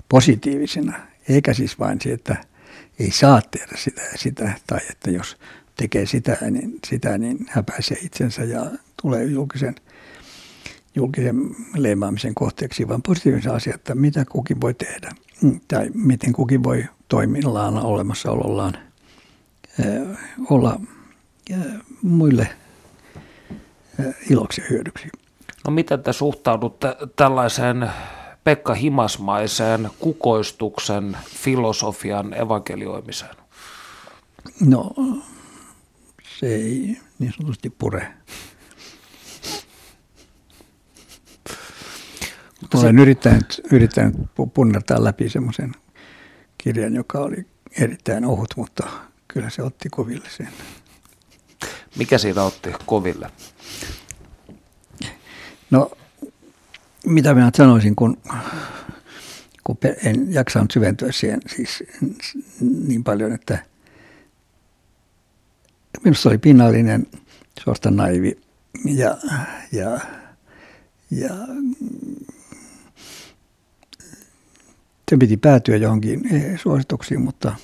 [0.09, 2.37] positiivisena, eikä siis vain se, että
[2.99, 5.37] ei saa tehdä sitä sitä, tai että jos
[5.77, 8.67] tekee sitä, niin, sitä, niin häpäisee itsensä ja
[9.03, 9.75] tulee julkisen–
[10.99, 15.11] julkisen leimaamisen kohteeksi, vaan positiivisen asia, että mitä kukin voi tehdä
[15.43, 18.79] mm, tai miten kukin voi toimillaan olemassaolollaan
[20.51, 20.81] olla
[22.03, 22.49] muille
[24.31, 25.09] iloksi ja hyödyksi.
[25.65, 27.91] No miten te suhtaudutte tällaiseen
[28.45, 33.37] Pekka Himasmaiseen kukoistuksen filosofian evankelioimiseen?
[34.61, 34.95] No
[36.39, 38.07] se ei niin sanotusti pure.
[42.69, 43.03] Mutta Olen se...
[43.03, 44.15] yrittänyt, yrittänyt
[44.55, 45.73] punnertaa läpi semmoisen
[46.59, 47.47] kirjan, joka oli
[47.81, 48.89] erittäin ohut, mutta
[49.29, 50.49] kyllä se otti koville sen.
[51.99, 53.31] Mikä siinä otti koville?
[55.71, 55.91] No,
[57.07, 58.17] mitä minä sanoisin, kun,
[59.65, 61.85] kun en jaksanut syventyä siihen siis
[62.61, 63.59] niin paljon, että
[66.05, 67.07] minusta oli pinnallinen,
[67.65, 68.39] suorastaan naivi
[68.85, 69.17] ja,
[69.73, 70.01] ja,
[71.11, 71.31] ja
[75.09, 76.23] sen piti päätyä johonkin
[76.63, 77.55] suosituksiin, mutta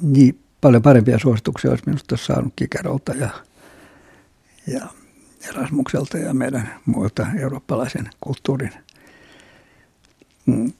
[0.00, 3.30] niin paljon parempia suosituksia olisi minusta saanut Kikerolta ja,
[4.66, 4.86] ja
[5.48, 8.72] Erasmukselta ja meidän muilta eurooppalaisen kulttuurin.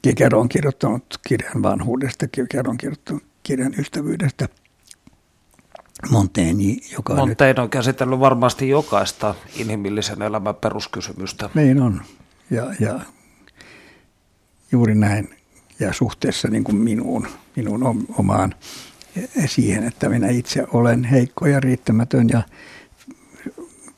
[0.02, 4.48] Kikero on kirjoittanut kirjan vanhuudesta, Kikero on kirjoittanut kirjan ystävyydestä.
[6.10, 11.50] Montaigne, joka Montaigne on käsitellyt varmasti jokaista inhimillisen elämän peruskysymystä.
[11.54, 12.02] Niin on.
[12.50, 13.00] Ja, ja
[14.72, 15.28] juuri näin.
[15.80, 18.54] Ja suhteessa niin kuin minuun, minun omaan
[19.46, 22.42] siihen, että minä itse olen heikko ja riittämätön ja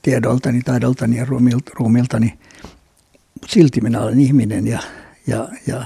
[0.03, 1.27] tiedoltani, taidoltani ja
[1.75, 2.39] ruumiltani.
[3.47, 4.79] Silti minä olen ihminen ja,
[5.27, 5.85] ja, ja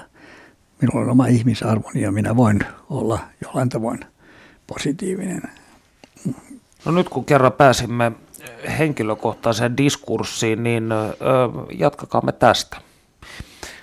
[0.80, 4.00] minulla on oma ihmisarvoni ja minä voin olla jollain tavoin
[4.66, 5.42] positiivinen.
[6.84, 8.12] No nyt kun kerran pääsimme
[8.78, 10.84] henkilökohtaiseen diskurssiin, niin
[11.78, 12.76] jatkakaamme tästä.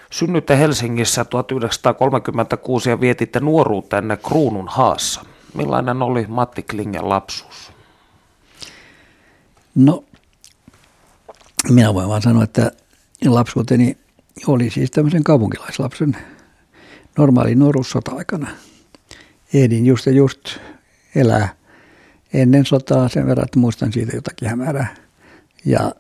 [0.10, 5.26] Synnyitte Helsingissä 1936 ja vietitte nuoruutenne Kruunun haassa.
[5.54, 7.72] Millainen oli Matti Klingen lapsuus?
[9.76, 10.04] No,
[11.70, 12.72] minä voin vaan sanoa, että
[13.26, 13.98] lapsuuteni
[14.48, 16.18] oli siis tämmöisen kaupunkilaislapsen
[17.18, 18.48] normaali nuoruus sota-aikana.
[19.54, 20.40] Ehdin just ja just
[21.16, 21.59] elää
[22.34, 24.96] ennen sotaa sen verran, että muistan siitä jotakin hämärää.
[25.65, 25.92] Ja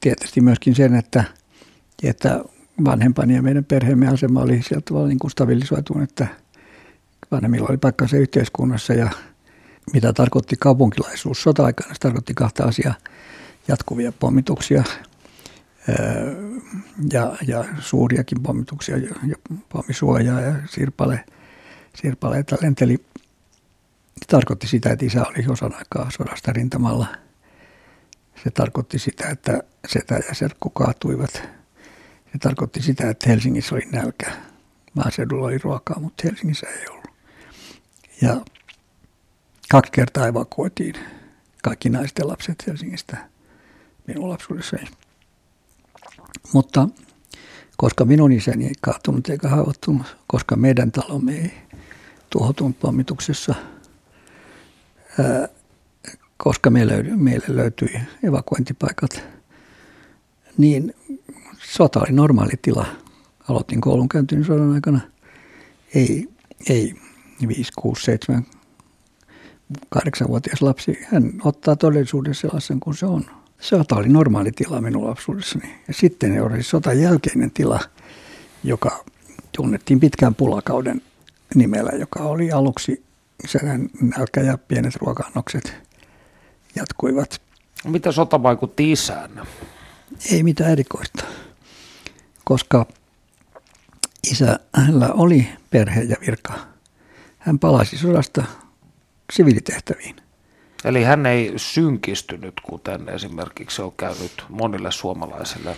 [0.00, 1.24] tietysti myöskin sen, että,
[2.02, 2.44] että
[2.84, 6.26] vanhempani ja meidän perheemme asema oli sieltä tavalla niin kuin stabilisoitunut, että
[7.30, 9.10] vanhemmilla oli paikkansa yhteiskunnassa ja
[9.92, 11.94] mitä tarkoitti kaupunkilaisuus sota-aikana.
[11.94, 12.94] Se tarkoitti kahta asiaa,
[13.68, 14.84] jatkuvia pommituksia
[17.12, 19.36] ja, ja suuriakin pommituksia, ja
[19.68, 21.24] pommisuojaa ja sirpale,
[21.94, 23.04] sirpaleita lenteli.
[24.20, 27.06] Se tarkoitti sitä, että isä oli osan aikaa sodasta rintamalla.
[28.44, 31.32] Se tarkoitti sitä, että setä ja serkku kaatuivat.
[32.32, 34.32] Se tarkoitti sitä, että Helsingissä oli nälkä.
[34.94, 37.10] Maaseudulla oli ruokaa, mutta Helsingissä ei ollut.
[38.22, 38.40] Ja
[39.70, 40.94] kaksi kertaa evakuoitiin
[41.62, 43.16] kaikki naisten lapset Helsingistä
[44.06, 44.86] minun lapsuudessani.
[46.52, 46.88] Mutta
[47.76, 51.52] koska minun isäni ei kaatunut eikä haavoittunut, koska meidän talomme ei
[52.30, 53.54] tuhoutunut pommituksessa,
[56.36, 57.04] koska meille,
[57.48, 59.24] löytyi evakuointipaikat,
[60.58, 60.94] niin
[61.58, 62.86] sota oli normaali tila.
[63.48, 65.00] Aloitin koulunkäyntini sodan aikana.
[65.94, 66.28] Ei,
[66.68, 66.94] ei
[67.48, 68.46] 5, 6, 7,
[69.96, 73.24] 8-vuotias lapsi, hän ottaa todellisuuden sellaisen kuin se on.
[73.60, 75.74] Sota oli normaali tila minun lapsuudessani.
[75.88, 77.80] Ja sitten oli sotan jälkeinen tila,
[78.64, 79.04] joka
[79.56, 81.02] tunnettiin pitkään pulakauden
[81.54, 83.05] nimellä, joka oli aluksi
[83.46, 85.74] sen nälkä ja pienet ruoka-annokset
[86.74, 87.40] jatkuivat.
[87.84, 89.42] Mitä sota vaikutti isään?
[90.32, 91.24] Ei mitään erikoista,
[92.44, 92.86] koska
[94.30, 96.54] isällä oli perhe ja virka.
[97.38, 98.44] Hän palasi sodasta
[99.32, 100.16] siviilitehtäviin.
[100.84, 105.76] Eli hän ei synkistynyt, kuten esimerkiksi on käynyt monille suomalaisille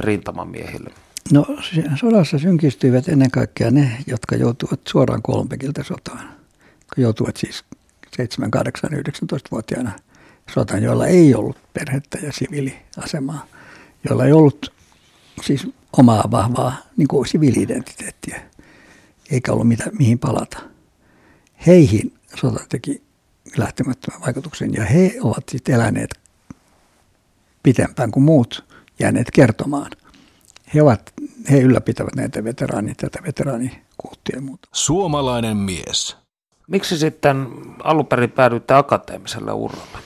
[0.00, 0.90] rintamamiehille.
[1.32, 1.46] No
[2.00, 6.41] sodassa synkistyivät ennen kaikkea ne, jotka joutuivat suoraan Kolmpekilta sotaan.
[6.96, 7.64] Joutuivat siis
[8.16, 9.92] 7, 8, 19-vuotiaana
[10.54, 13.46] sotaan, joilla ei ollut perhettä ja siviiliasemaa,
[14.08, 14.72] joilla ei ollut
[15.42, 18.42] siis omaa vahvaa niin kuin siviili-identiteettiä,
[19.30, 20.58] eikä ollut mitä, mihin palata.
[21.66, 23.02] Heihin sota teki
[23.56, 26.10] lähtemättömän vaikutuksen ja he ovat sitten eläneet
[27.62, 28.64] pitempään kuin muut
[28.98, 29.90] jääneet kertomaan.
[30.74, 31.12] He, ovat,
[31.50, 34.68] he ylläpitävät näitä veteraanit, tätä veteraanikulttia ja muuta.
[34.72, 36.21] Suomalainen mies.
[36.72, 37.48] Miksi sitten
[37.84, 39.98] alun perin päädyitte akateemiselle uralle?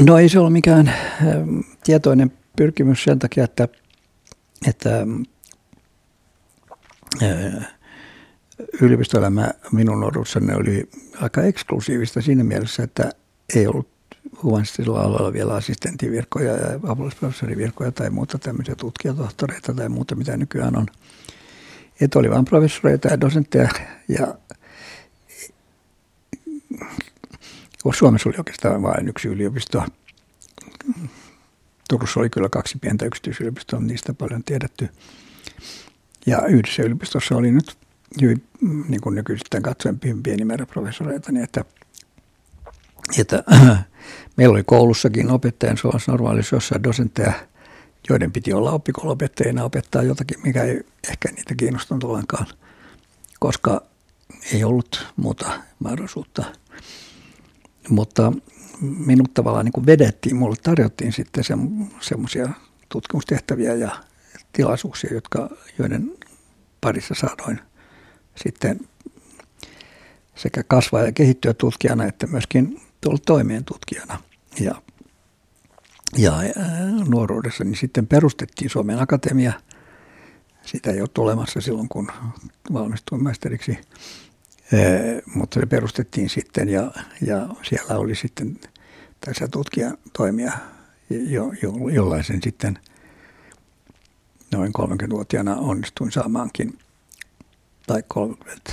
[0.00, 3.68] No ei se ole mikään ähm, tietoinen pyrkimys sen takia, että,
[4.68, 5.06] että
[7.22, 7.68] äh,
[8.80, 10.88] yliopistoelämä minun nuoruussani oli
[11.20, 13.10] aika eksklusiivista siinä mielessä, että
[13.56, 13.88] ei ollut
[14.42, 20.86] humanistisella alueella vielä assistenttivirkoja ja apulaisprofessorivirkoja tai muuta tämmöisiä tutkijatohtoreita tai muuta, mitä nykyään on.
[22.00, 23.68] Että oli vain professoreita ja dosentteja
[24.08, 24.34] ja
[27.94, 29.84] Suomessa oli oikeastaan vain yksi yliopisto.
[31.88, 34.88] Turussa oli kyllä kaksi pientä yksityisyliopistoa, niistä paljon tiedetty.
[36.26, 37.76] Ja yhdessä yliopistossa oli nyt
[38.22, 38.44] hyvin
[38.88, 41.64] niin kuin nykyisten katsoen pieni määrä professoreita, niin että,
[43.18, 43.44] että
[44.36, 47.32] meillä oli koulussakin opettajan suolassa normaalissa jossain dosentteja,
[48.08, 52.46] joiden piti olla oppikoulopettajina opettaa jotakin, mikä ei ehkä niitä kiinnostanut ollenkaan,
[53.40, 53.82] koska
[54.52, 56.44] ei ollut muuta mahdollisuutta.
[57.88, 58.32] Mutta
[58.80, 61.54] minut tavallaan niin kuin vedettiin, mulle tarjottiin sitten se,
[62.00, 62.48] semmoisia
[62.88, 63.90] tutkimustehtäviä ja
[64.52, 66.12] tilaisuuksia, jotka, joiden
[66.80, 67.60] parissa saadoin
[68.34, 68.80] sitten
[70.34, 74.22] sekä kasvaa ja kehittyä tutkijana että myöskin tulla toimeen tutkijana.
[74.60, 74.74] Ja,
[76.16, 76.32] ja
[77.08, 79.52] nuoruudessa niin sitten perustettiin Suomen Akatemia.
[80.62, 82.12] Sitä ei ole tulemassa silloin, kun
[82.72, 83.78] valmistuin maisteriksi,
[85.34, 86.92] mutta se perustettiin sitten ja,
[87.26, 88.58] ja siellä oli sitten
[89.20, 90.52] tässä tutkijan toimia,
[91.10, 92.78] jo, jo, jollaisen sitten
[94.52, 96.78] noin 30-vuotiaana onnistuin saamaankin,
[97.86, 98.72] tai 30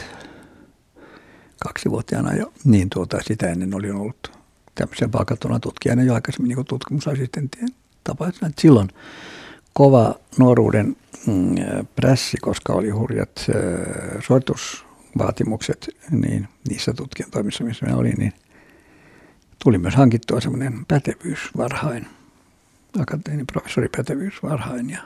[1.63, 4.31] kaksivuotiaana jo, niin tuota, sitä ennen olin ollut
[4.75, 7.69] tämmöisen palkattuna tutkijana jo aikaisemmin niin tutkimusassistenttien
[8.03, 8.51] tapaisena.
[8.59, 8.89] Silloin
[9.73, 10.95] kova nuoruuden
[11.27, 11.55] mm,
[11.95, 14.23] prässi, koska oli hurjat äh,
[15.11, 18.33] suoritusvaatimukset, niin niissä tutkijan toimissa, missä minä olin, niin
[19.63, 22.07] tuli myös hankittua semmoinen pätevyys varhain,
[22.99, 25.01] akateeminen professoripätevyys varhain ja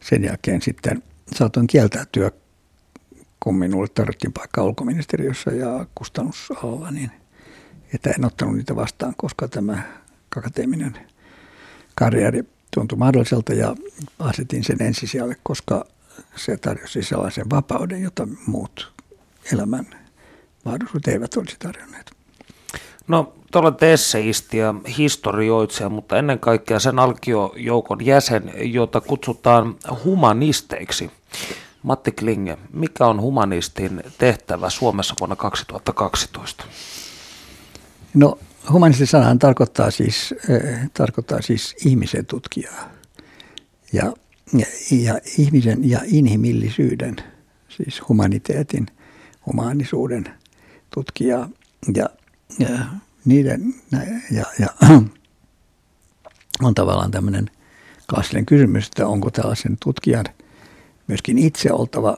[0.00, 1.02] sen jälkeen sitten
[1.34, 2.30] saatoin kieltäytyä
[3.40, 7.10] kun minulle tarvittiin paikka ulkoministeriössä ja kustannusalalla, niin
[7.94, 9.82] että en ottanut niitä vastaan, koska tämä
[10.36, 10.96] akateeminen
[11.94, 12.42] karjeri
[12.74, 13.76] tuntui mahdolliselta ja
[14.18, 15.84] asetin sen ensisijalle, koska
[16.36, 18.95] se tarjosi sellaisen vapauden, jota muut
[19.52, 19.86] elämän
[20.64, 22.10] mahdollisuudet eivät olisi tarjonneet.
[23.08, 31.10] No, te olette esseisti ja historioitsija, mutta ennen kaikkea sen alkiojoukon jäsen, jota kutsutaan humanisteiksi.
[31.82, 36.64] Matti Klinge, mikä on humanistin tehtävä Suomessa vuonna 2012?
[38.14, 38.38] No
[38.72, 42.90] humanisti sanahan tarkoittaa siis, äh, tarkoittaa siis ihmisen tutkijaa
[43.92, 44.12] ja,
[44.58, 47.16] ja, ja ihmisen ja inhimillisyyden,
[47.68, 48.86] siis humaniteetin,
[49.46, 50.24] humanisuuden
[50.94, 51.48] tutkijaa
[51.94, 52.08] ja,
[52.58, 52.78] ja
[53.24, 53.74] niiden
[54.30, 54.68] ja, ja
[56.62, 57.50] on tavallaan tämmöinen
[58.10, 60.24] klassinen kysymys, että onko tällaisen tutkijan–
[61.06, 62.16] myöskin itse oltava,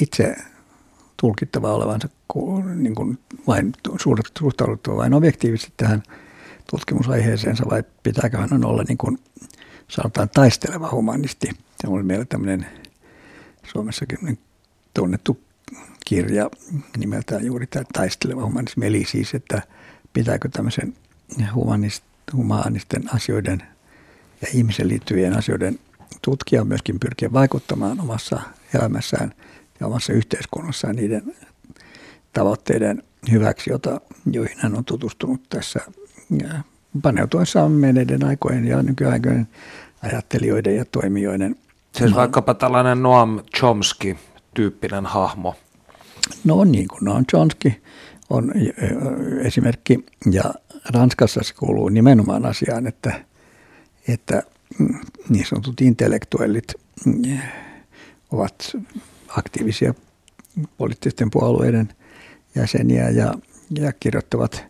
[0.00, 0.36] itse
[1.16, 2.08] tulkittava olevansa
[2.74, 3.72] niin kuin vain
[4.38, 6.02] suhtauduttava vain objektiivisesti tähän
[6.70, 9.18] tutkimusaiheeseensa vai pitääkö hän olla niin kuin
[9.88, 11.48] sanotaan taisteleva humanisti.
[11.80, 12.66] Se oli meillä tämmöinen
[13.72, 14.38] Suomessakin
[14.94, 15.40] tunnettu
[16.06, 16.50] kirja
[16.96, 18.86] nimeltään juuri tämä taisteleva humanismi.
[18.86, 19.62] Eli siis, että
[20.12, 20.94] pitääkö tämmöisen
[21.54, 23.62] humanist, humanisten asioiden
[24.42, 25.78] ja ihmisen liittyvien asioiden
[26.22, 28.40] tutkia myöskin pyrkiä vaikuttamaan omassa
[28.74, 29.32] elämässään
[29.80, 31.34] ja omassa yhteiskunnassaan niiden
[32.32, 34.00] tavoitteiden hyväksi, jota,
[34.32, 35.80] joihin hän on tutustunut tässä
[37.02, 39.48] paneutuessaan menneiden aikojen ja nykyaikojen
[40.02, 41.56] ajattelijoiden ja toimijoiden.
[41.92, 45.54] Siis vaikkapa tällainen Noam Chomsky-tyyppinen hahmo.
[46.44, 47.72] No niin kuin Noam Chomsky
[48.30, 48.52] on
[49.44, 50.54] esimerkki ja
[50.84, 53.24] Ranskassa se kuuluu nimenomaan asiaan, että,
[54.08, 54.42] että
[55.28, 57.38] niin sanotut intellektuellit mm,
[58.30, 58.76] ovat
[59.28, 59.94] aktiivisia
[60.78, 61.88] poliittisten puolueiden
[62.54, 63.34] jäseniä ja,
[63.78, 64.64] ja kirjoittavat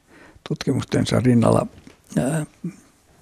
[0.49, 1.67] tutkimustensa rinnalla
[2.19, 2.47] ää,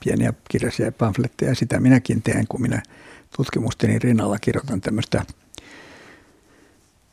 [0.05, 1.55] pieniä kirjaisia pamfletteja.
[1.55, 2.83] Sitä minäkin teen, kun minä
[3.37, 5.25] tutkimusteni rinnalla kirjoitan tämmöistä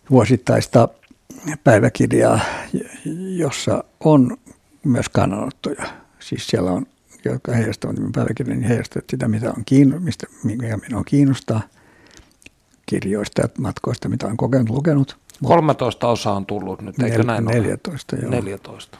[0.09, 0.89] vuosittaista
[1.63, 2.39] päiväkirjaa,
[3.37, 4.37] jossa on
[4.83, 5.83] myös kannanottoja.
[6.19, 6.85] Siis siellä on
[7.25, 11.61] jotka heijastavat minun päiväkirjan, niin heijastavat sitä, mitä on kiinno, mistä, mikä minua kiinnostaa
[12.85, 15.17] kirjoista ja matkoista, mitä olen kokenut, lukenut.
[15.43, 18.23] 13 osaa on tullut nyt, eikö näin 14, ole?
[18.23, 18.31] joo.
[18.31, 18.97] 14.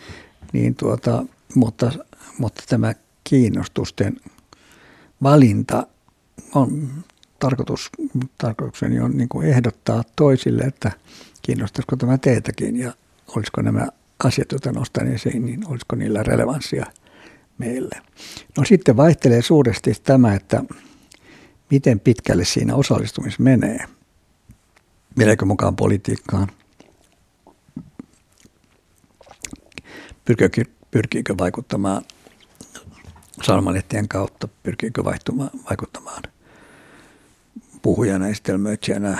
[0.53, 1.91] Niin tuota, mutta,
[2.39, 4.17] mutta tämä kiinnostusten
[5.23, 5.87] valinta
[6.55, 6.89] on
[7.39, 7.89] tarkoitus,
[8.37, 10.91] tarkoitukseni on niin kuin ehdottaa toisille, että
[11.41, 12.93] kiinnostaisiko tämä teitäkin ja
[13.35, 13.87] olisiko nämä
[14.23, 16.85] asiat, joita nostan esiin, niin olisiko niillä relevanssia–
[17.57, 18.01] meille.
[18.57, 20.63] No sitten vaihtelee suuresti tämä, että
[21.71, 23.85] miten pitkälle siinä osallistumis menee.
[25.15, 26.47] Meneekö mukaan politiikkaan?
[30.25, 32.01] Pyrkiikö, pyrkiikö vaikuttamaan
[33.41, 34.47] sanomalehtien kautta?
[34.63, 35.03] Pyrkiikö
[35.69, 36.23] vaikuttamaan
[37.87, 39.17] puhujana, estelmöitsijänä,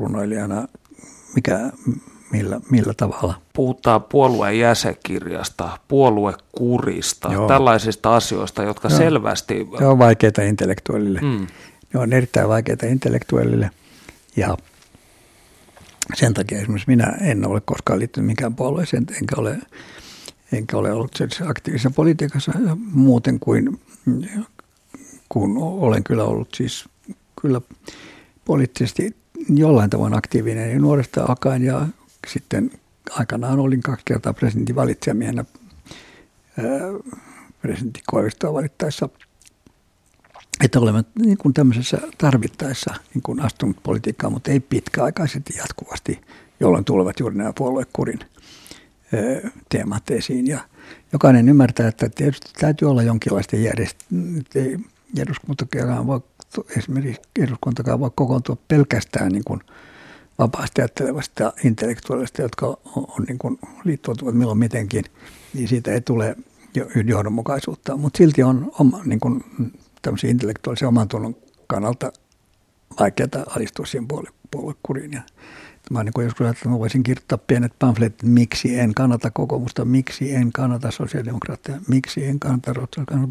[0.00, 0.68] runoilijana?
[1.34, 1.70] Mikä,
[2.32, 3.40] millä, millä tavalla.
[3.52, 7.48] Puhutaan puolueen jäsenkirjasta, puoluekurista, Joo.
[7.48, 8.98] tällaisista asioista, jotka Joo.
[8.98, 9.68] selvästi...
[9.80, 11.20] Ne on vaikeita intellektuellille.
[11.20, 11.46] Mm.
[11.94, 13.70] Ne on erittäin vaikeita intellektuellille
[14.36, 14.56] ja
[16.14, 19.58] sen takia esimerkiksi minä en ole koskaan liittynyt minkään puolueeseen, enkä ole,
[20.52, 23.80] enkä ole ollut aktiivisessa politiikassa muuten kuin
[25.28, 26.88] kun olen kyllä ollut siis
[27.44, 27.60] kyllä
[28.44, 29.16] poliittisesti
[29.48, 31.86] jollain tavoin aktiivinen niin nuoresta alkaen ja
[32.26, 32.70] sitten
[33.10, 35.44] aikanaan olin kaksi kertaa presidentin valitsijamiehenä
[37.62, 39.08] presidentti Koivistoa valittaessa,
[40.64, 46.20] että olemme niin kuin tämmöisessä tarvittaessa niin kuin astunut politiikkaan, mutta ei pitkäaikaisesti jatkuvasti,
[46.60, 48.20] jolloin tulevat juuri nämä puoluekurin
[49.68, 50.46] teemat esiin.
[50.46, 50.60] Ja
[51.12, 53.56] jokainen ymmärtää, että tietysti täytyy olla jonkinlaista
[55.18, 56.20] Eduskuntakaan voi,
[56.76, 59.60] esimerkiksi eduskuntakaan voi kokoontua pelkästään niin kuin
[60.38, 65.04] vapaasti ajattelevasta intellektuaalista, jotka on, on niin kuin liittoutuvat milloin mitenkin,
[65.54, 66.36] niin siitä ei tule
[67.06, 67.96] johdonmukaisuutta.
[67.96, 69.44] Mutta silti on oma, niin kuin,
[70.02, 71.36] tämmöisen intellektuaalisen oman tunnon
[71.66, 72.12] kannalta
[73.00, 75.12] vaikeaa alistua siihen puolue, puoluekuriin.
[75.12, 75.22] Ja
[75.90, 80.34] Mä oon niin joskus että mä voisin kirjoittaa pienet pamfletit, miksi en kannata kokoomusta, miksi
[80.34, 83.28] en kannata sosiaalidemokraatteja, miksi en kannata ruotsalaisen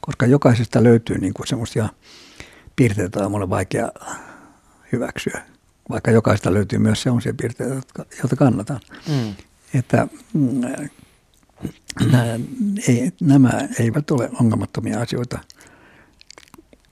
[0.00, 1.88] koska jokaisesta löytyy niin kuin semmoisia
[2.76, 3.92] piirteitä, joita on mulle vaikea
[4.92, 5.42] hyväksyä,
[5.90, 7.74] vaikka jokaista löytyy myös semmoisia piirteitä,
[8.18, 8.80] joita kannatan.
[9.08, 9.34] Mm.
[9.74, 10.60] Että mm,
[12.10, 12.24] nämä,
[12.88, 15.38] ei, nämä eivät ole ongelmattomia asioita.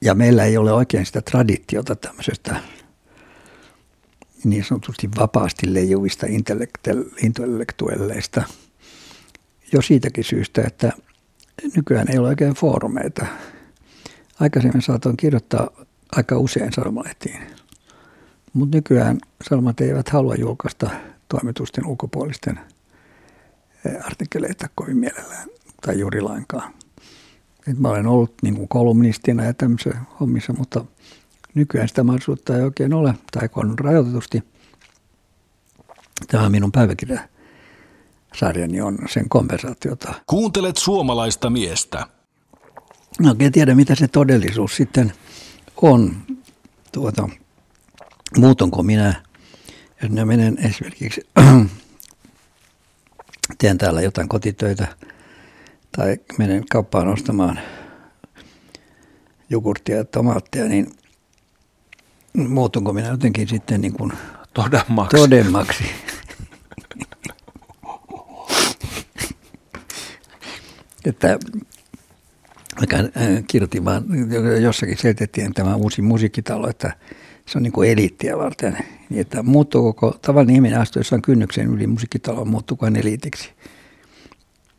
[0.01, 2.61] Ja meillä ei ole oikein sitä traditiota tämmöisestä
[4.47, 6.27] niin sanotusti vapaasti leijuvista
[7.23, 8.43] intellektuelleista
[9.73, 10.93] jo siitäkin syystä, että
[11.77, 13.27] nykyään ei ole oikein foorumeita.
[14.41, 15.71] Aikaisemmin saatoin kirjoittaa
[16.17, 17.41] aika usein sanomalehtiin,
[18.53, 19.19] mutta nykyään
[19.49, 20.91] sanomat eivät halua julkaista
[21.29, 22.61] toimitusten ulkopuolisten
[23.87, 25.49] eh, artikkeleita kovin mielellään
[25.87, 26.75] tai juuri lainkaan.
[27.69, 30.85] Et mä olen ollut niin kolumnistina ja tämmöisessä hommissa, mutta–
[31.57, 34.43] Nykyään sitä mahdollisuutta ei oikein ole, tai on rajoitetusti.
[36.29, 37.21] Tämä minun päiväkirja
[38.35, 40.15] sarjani on sen kompensaatiota.
[40.27, 42.07] Kuuntelet suomalaista miestä.
[43.19, 45.13] No oikein tiedä, mitä se todellisuus sitten
[45.83, 46.17] on.
[46.93, 47.29] Tuota,
[48.39, 49.23] muutonko minä,
[50.03, 51.21] jos minä menen esimerkiksi,
[53.59, 54.87] teen täällä jotain kotitöitä
[55.97, 57.61] tai menen kauppaan ostamaan
[59.51, 60.87] jogurttia ja tomaattia, niin
[62.37, 64.13] muutunko minä jotenkin sitten niin kuin
[64.55, 65.17] todemmaksi.
[65.17, 65.85] todemmaksi.
[71.05, 71.39] että
[72.81, 73.09] mikä äh,
[73.47, 74.05] kirjoitin vaan,
[74.63, 76.93] jossakin selitettiin tämä uusi musiikkitalo, että
[77.47, 78.79] se on niin kuin eliittiä varten.
[79.11, 83.51] Niin että muuttuu koko tavallinen ihminen astuessaan kynnyksen yli musiikkitaloon, muuttuuko eliitiksi.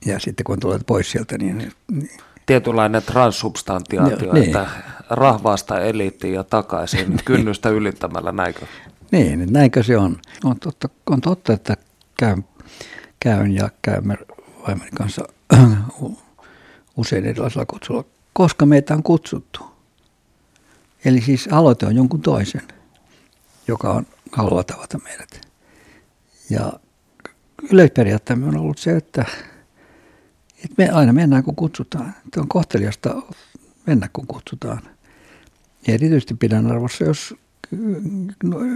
[0.06, 1.72] Ja sitten kun tulet pois sieltä, niin...
[1.92, 2.10] niin
[2.48, 4.68] Tietynlainen transsubstantiaatio, niin, että
[5.10, 8.66] rahvaasta eliittiin ja takaisin kynnystä ylittämällä, näinkö?
[9.12, 10.18] Niin, näinkö se on.
[10.44, 11.78] On totta, on totta että
[12.18, 12.46] käyn,
[13.20, 14.18] käyn ja käymme
[14.68, 15.28] vaimoni kanssa
[16.98, 19.60] usein erilaisilla kutsulla, koska meitä on kutsuttu.
[21.06, 22.68] Eli siis aloite on jonkun toisen,
[23.68, 25.42] joka on haluaa tavata meidät.
[26.50, 26.74] Ja
[27.72, 29.26] yleisperiaatteemme on ollut se, että,
[30.58, 32.16] että me aina mennään kun kutsutaan.
[32.26, 33.22] Että on kohteliasta
[33.86, 34.82] mennä kun kutsutaan.
[35.88, 37.36] Ja erityisesti pidän arvossa, jos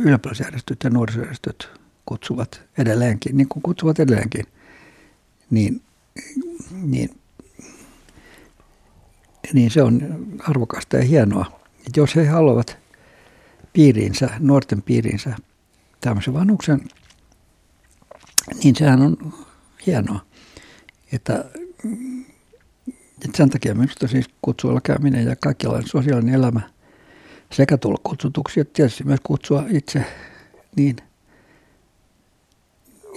[0.03, 1.69] ylioppilasjärjestöt ja nuorisojärjestöt
[2.05, 4.45] kutsuvat edelleenkin, niin kuin kutsuvat edelleenkin,
[5.49, 5.82] niin,
[6.82, 7.09] niin,
[9.53, 10.01] niin se on
[10.39, 11.61] arvokasta ja hienoa.
[11.88, 12.77] Että jos he haluavat
[13.73, 15.36] piiriinsä, nuorten piiriinsä
[16.01, 16.82] tämmöisen vanhuksen,
[18.63, 19.34] niin sehän on
[19.86, 20.19] hienoa.
[21.11, 21.45] Että,
[23.25, 26.61] että sen takia minusta siis kutsuilla käyminen ja kaikenlainen sosiaalinen elämä–
[27.51, 30.05] sekä tulla kutsutuksi että tietysti myös kutsua itse,
[30.75, 30.95] niin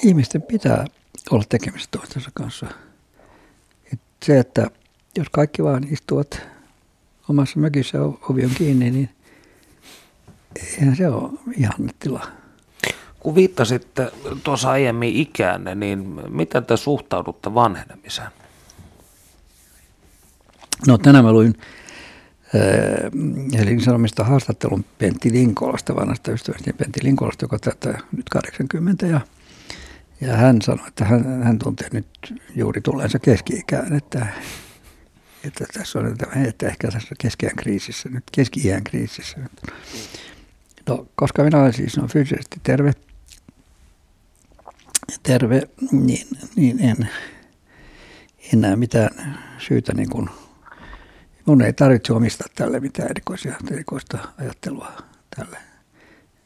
[0.03, 0.85] ihmisten pitää
[1.31, 2.67] olla tekemistä toistensa kanssa.
[3.93, 4.67] Et se, että
[5.17, 6.43] jos kaikki vaan istuvat
[7.29, 9.11] omassa mökissä ovi on kiinni, niin
[10.79, 12.27] eihän se ole ihan tila.
[13.21, 14.13] Kun viittasitte
[14.45, 18.29] tuossa aiemmin ikäänne, niin miten te suhtaudutte vanhenemiseen?
[20.87, 21.55] No tänään mä luin
[23.53, 29.21] Helsingin Sanomista haastattelun Pentti Linkolasta, vanhasta ystävästä Pentti Linkolasta, joka tätä nyt 80 ja,
[30.21, 32.07] ja hän sanoi, että hän, hän tuntee nyt
[32.57, 34.27] juuri tulleensa keski-ikään, että,
[35.45, 36.17] että tässä on
[36.47, 39.37] että ehkä tässä keski kriisissä nyt, keski-iän kriisissä.
[40.89, 42.93] No, koska minä olen siis no, fyysisesti terve,
[45.23, 45.63] terve
[45.93, 47.09] niin, niin en,
[48.53, 50.29] en näe mitään syytä niin kuin–
[51.47, 54.93] Mun ei tarvitse omistaa tälle mitään erikoisia, erikoista ajattelua
[55.37, 55.59] tälle.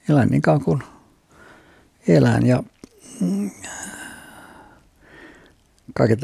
[0.08, 0.82] Elän niin kauan kuin
[2.08, 2.62] elän ja
[3.20, 3.50] mm,
[5.94, 6.20] kaiket,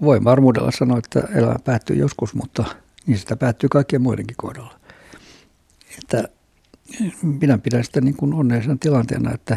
[0.00, 2.64] voin varmuudella sanoa, että elämä päättyy joskus, mutta
[3.06, 4.80] niin sitä päättyy kaikkien muidenkin kohdalla.
[5.98, 6.28] Että
[7.22, 9.56] minä pidän sitä niin kuin onnellisen tilanteena, että,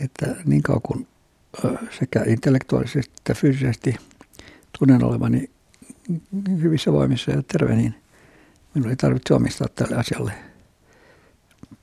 [0.00, 1.06] että niin kauan kuin
[1.98, 3.96] sekä intellektuaalisesti että fyysisesti
[4.78, 5.50] tunnen olevani
[6.62, 7.94] hyvissä voimissa ja terve, niin
[8.74, 10.32] minun ei tarvitse omistaa tälle asialle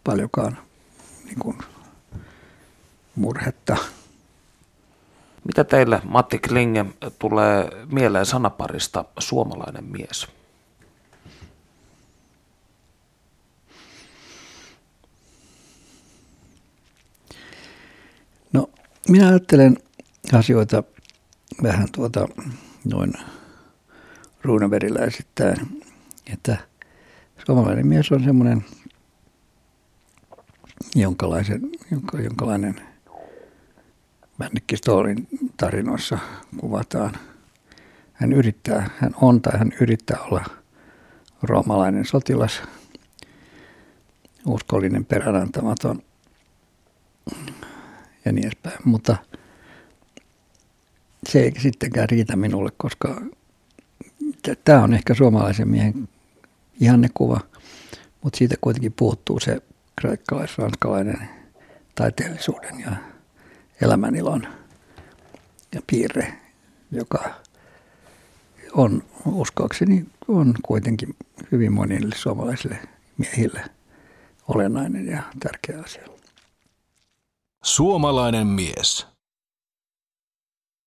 [0.04, 0.58] paljonkaan
[1.26, 1.58] niin kuin,
[3.16, 3.78] murhetta.
[5.44, 6.86] Mitä teille, Matti Klinge,
[7.20, 10.28] tulee mieleen sanaparista suomalainen mies?
[18.54, 18.70] No,
[19.10, 19.78] minä ajattelen
[20.34, 20.84] asioita
[21.64, 22.28] vähän tuota
[22.86, 23.14] noin
[24.46, 25.84] ruunaveriläisittäin,
[26.34, 26.58] että
[27.46, 28.66] suomalainen mies on semmoinen
[30.96, 32.82] jonkalaisen, jonka, jonkalainen
[34.38, 35.28] Männikki Stoolin
[35.58, 36.18] tarinoissa
[36.58, 37.18] kuvataan.
[38.14, 40.46] Hän yrittää, hän on tai hän yrittää olla
[41.42, 42.62] roomalainen sotilas,
[44.48, 46.02] uskollinen, peränantamaton
[48.26, 48.78] ja niin edespäin.
[48.86, 49.18] Mutta
[51.30, 53.22] se ei sittenkään riitä minulle, koska
[54.66, 56.10] tämä on ehkä suomalaisen miehen
[56.80, 57.40] ihannekuva,
[58.24, 59.62] mutta siitä kuitenkin puuttuu se
[60.02, 61.30] kreikkalais-ranskalainen
[61.96, 62.92] taiteellisuuden ja
[63.82, 64.48] elämänilon
[65.76, 66.34] ja piirre,
[66.92, 67.34] joka
[68.74, 71.16] on uskoakseni on kuitenkin
[71.52, 72.78] hyvin monille suomalaisille
[73.18, 73.62] miehille
[74.48, 76.08] olennainen ja tärkeä asia.
[77.64, 79.15] Suomalainen mies.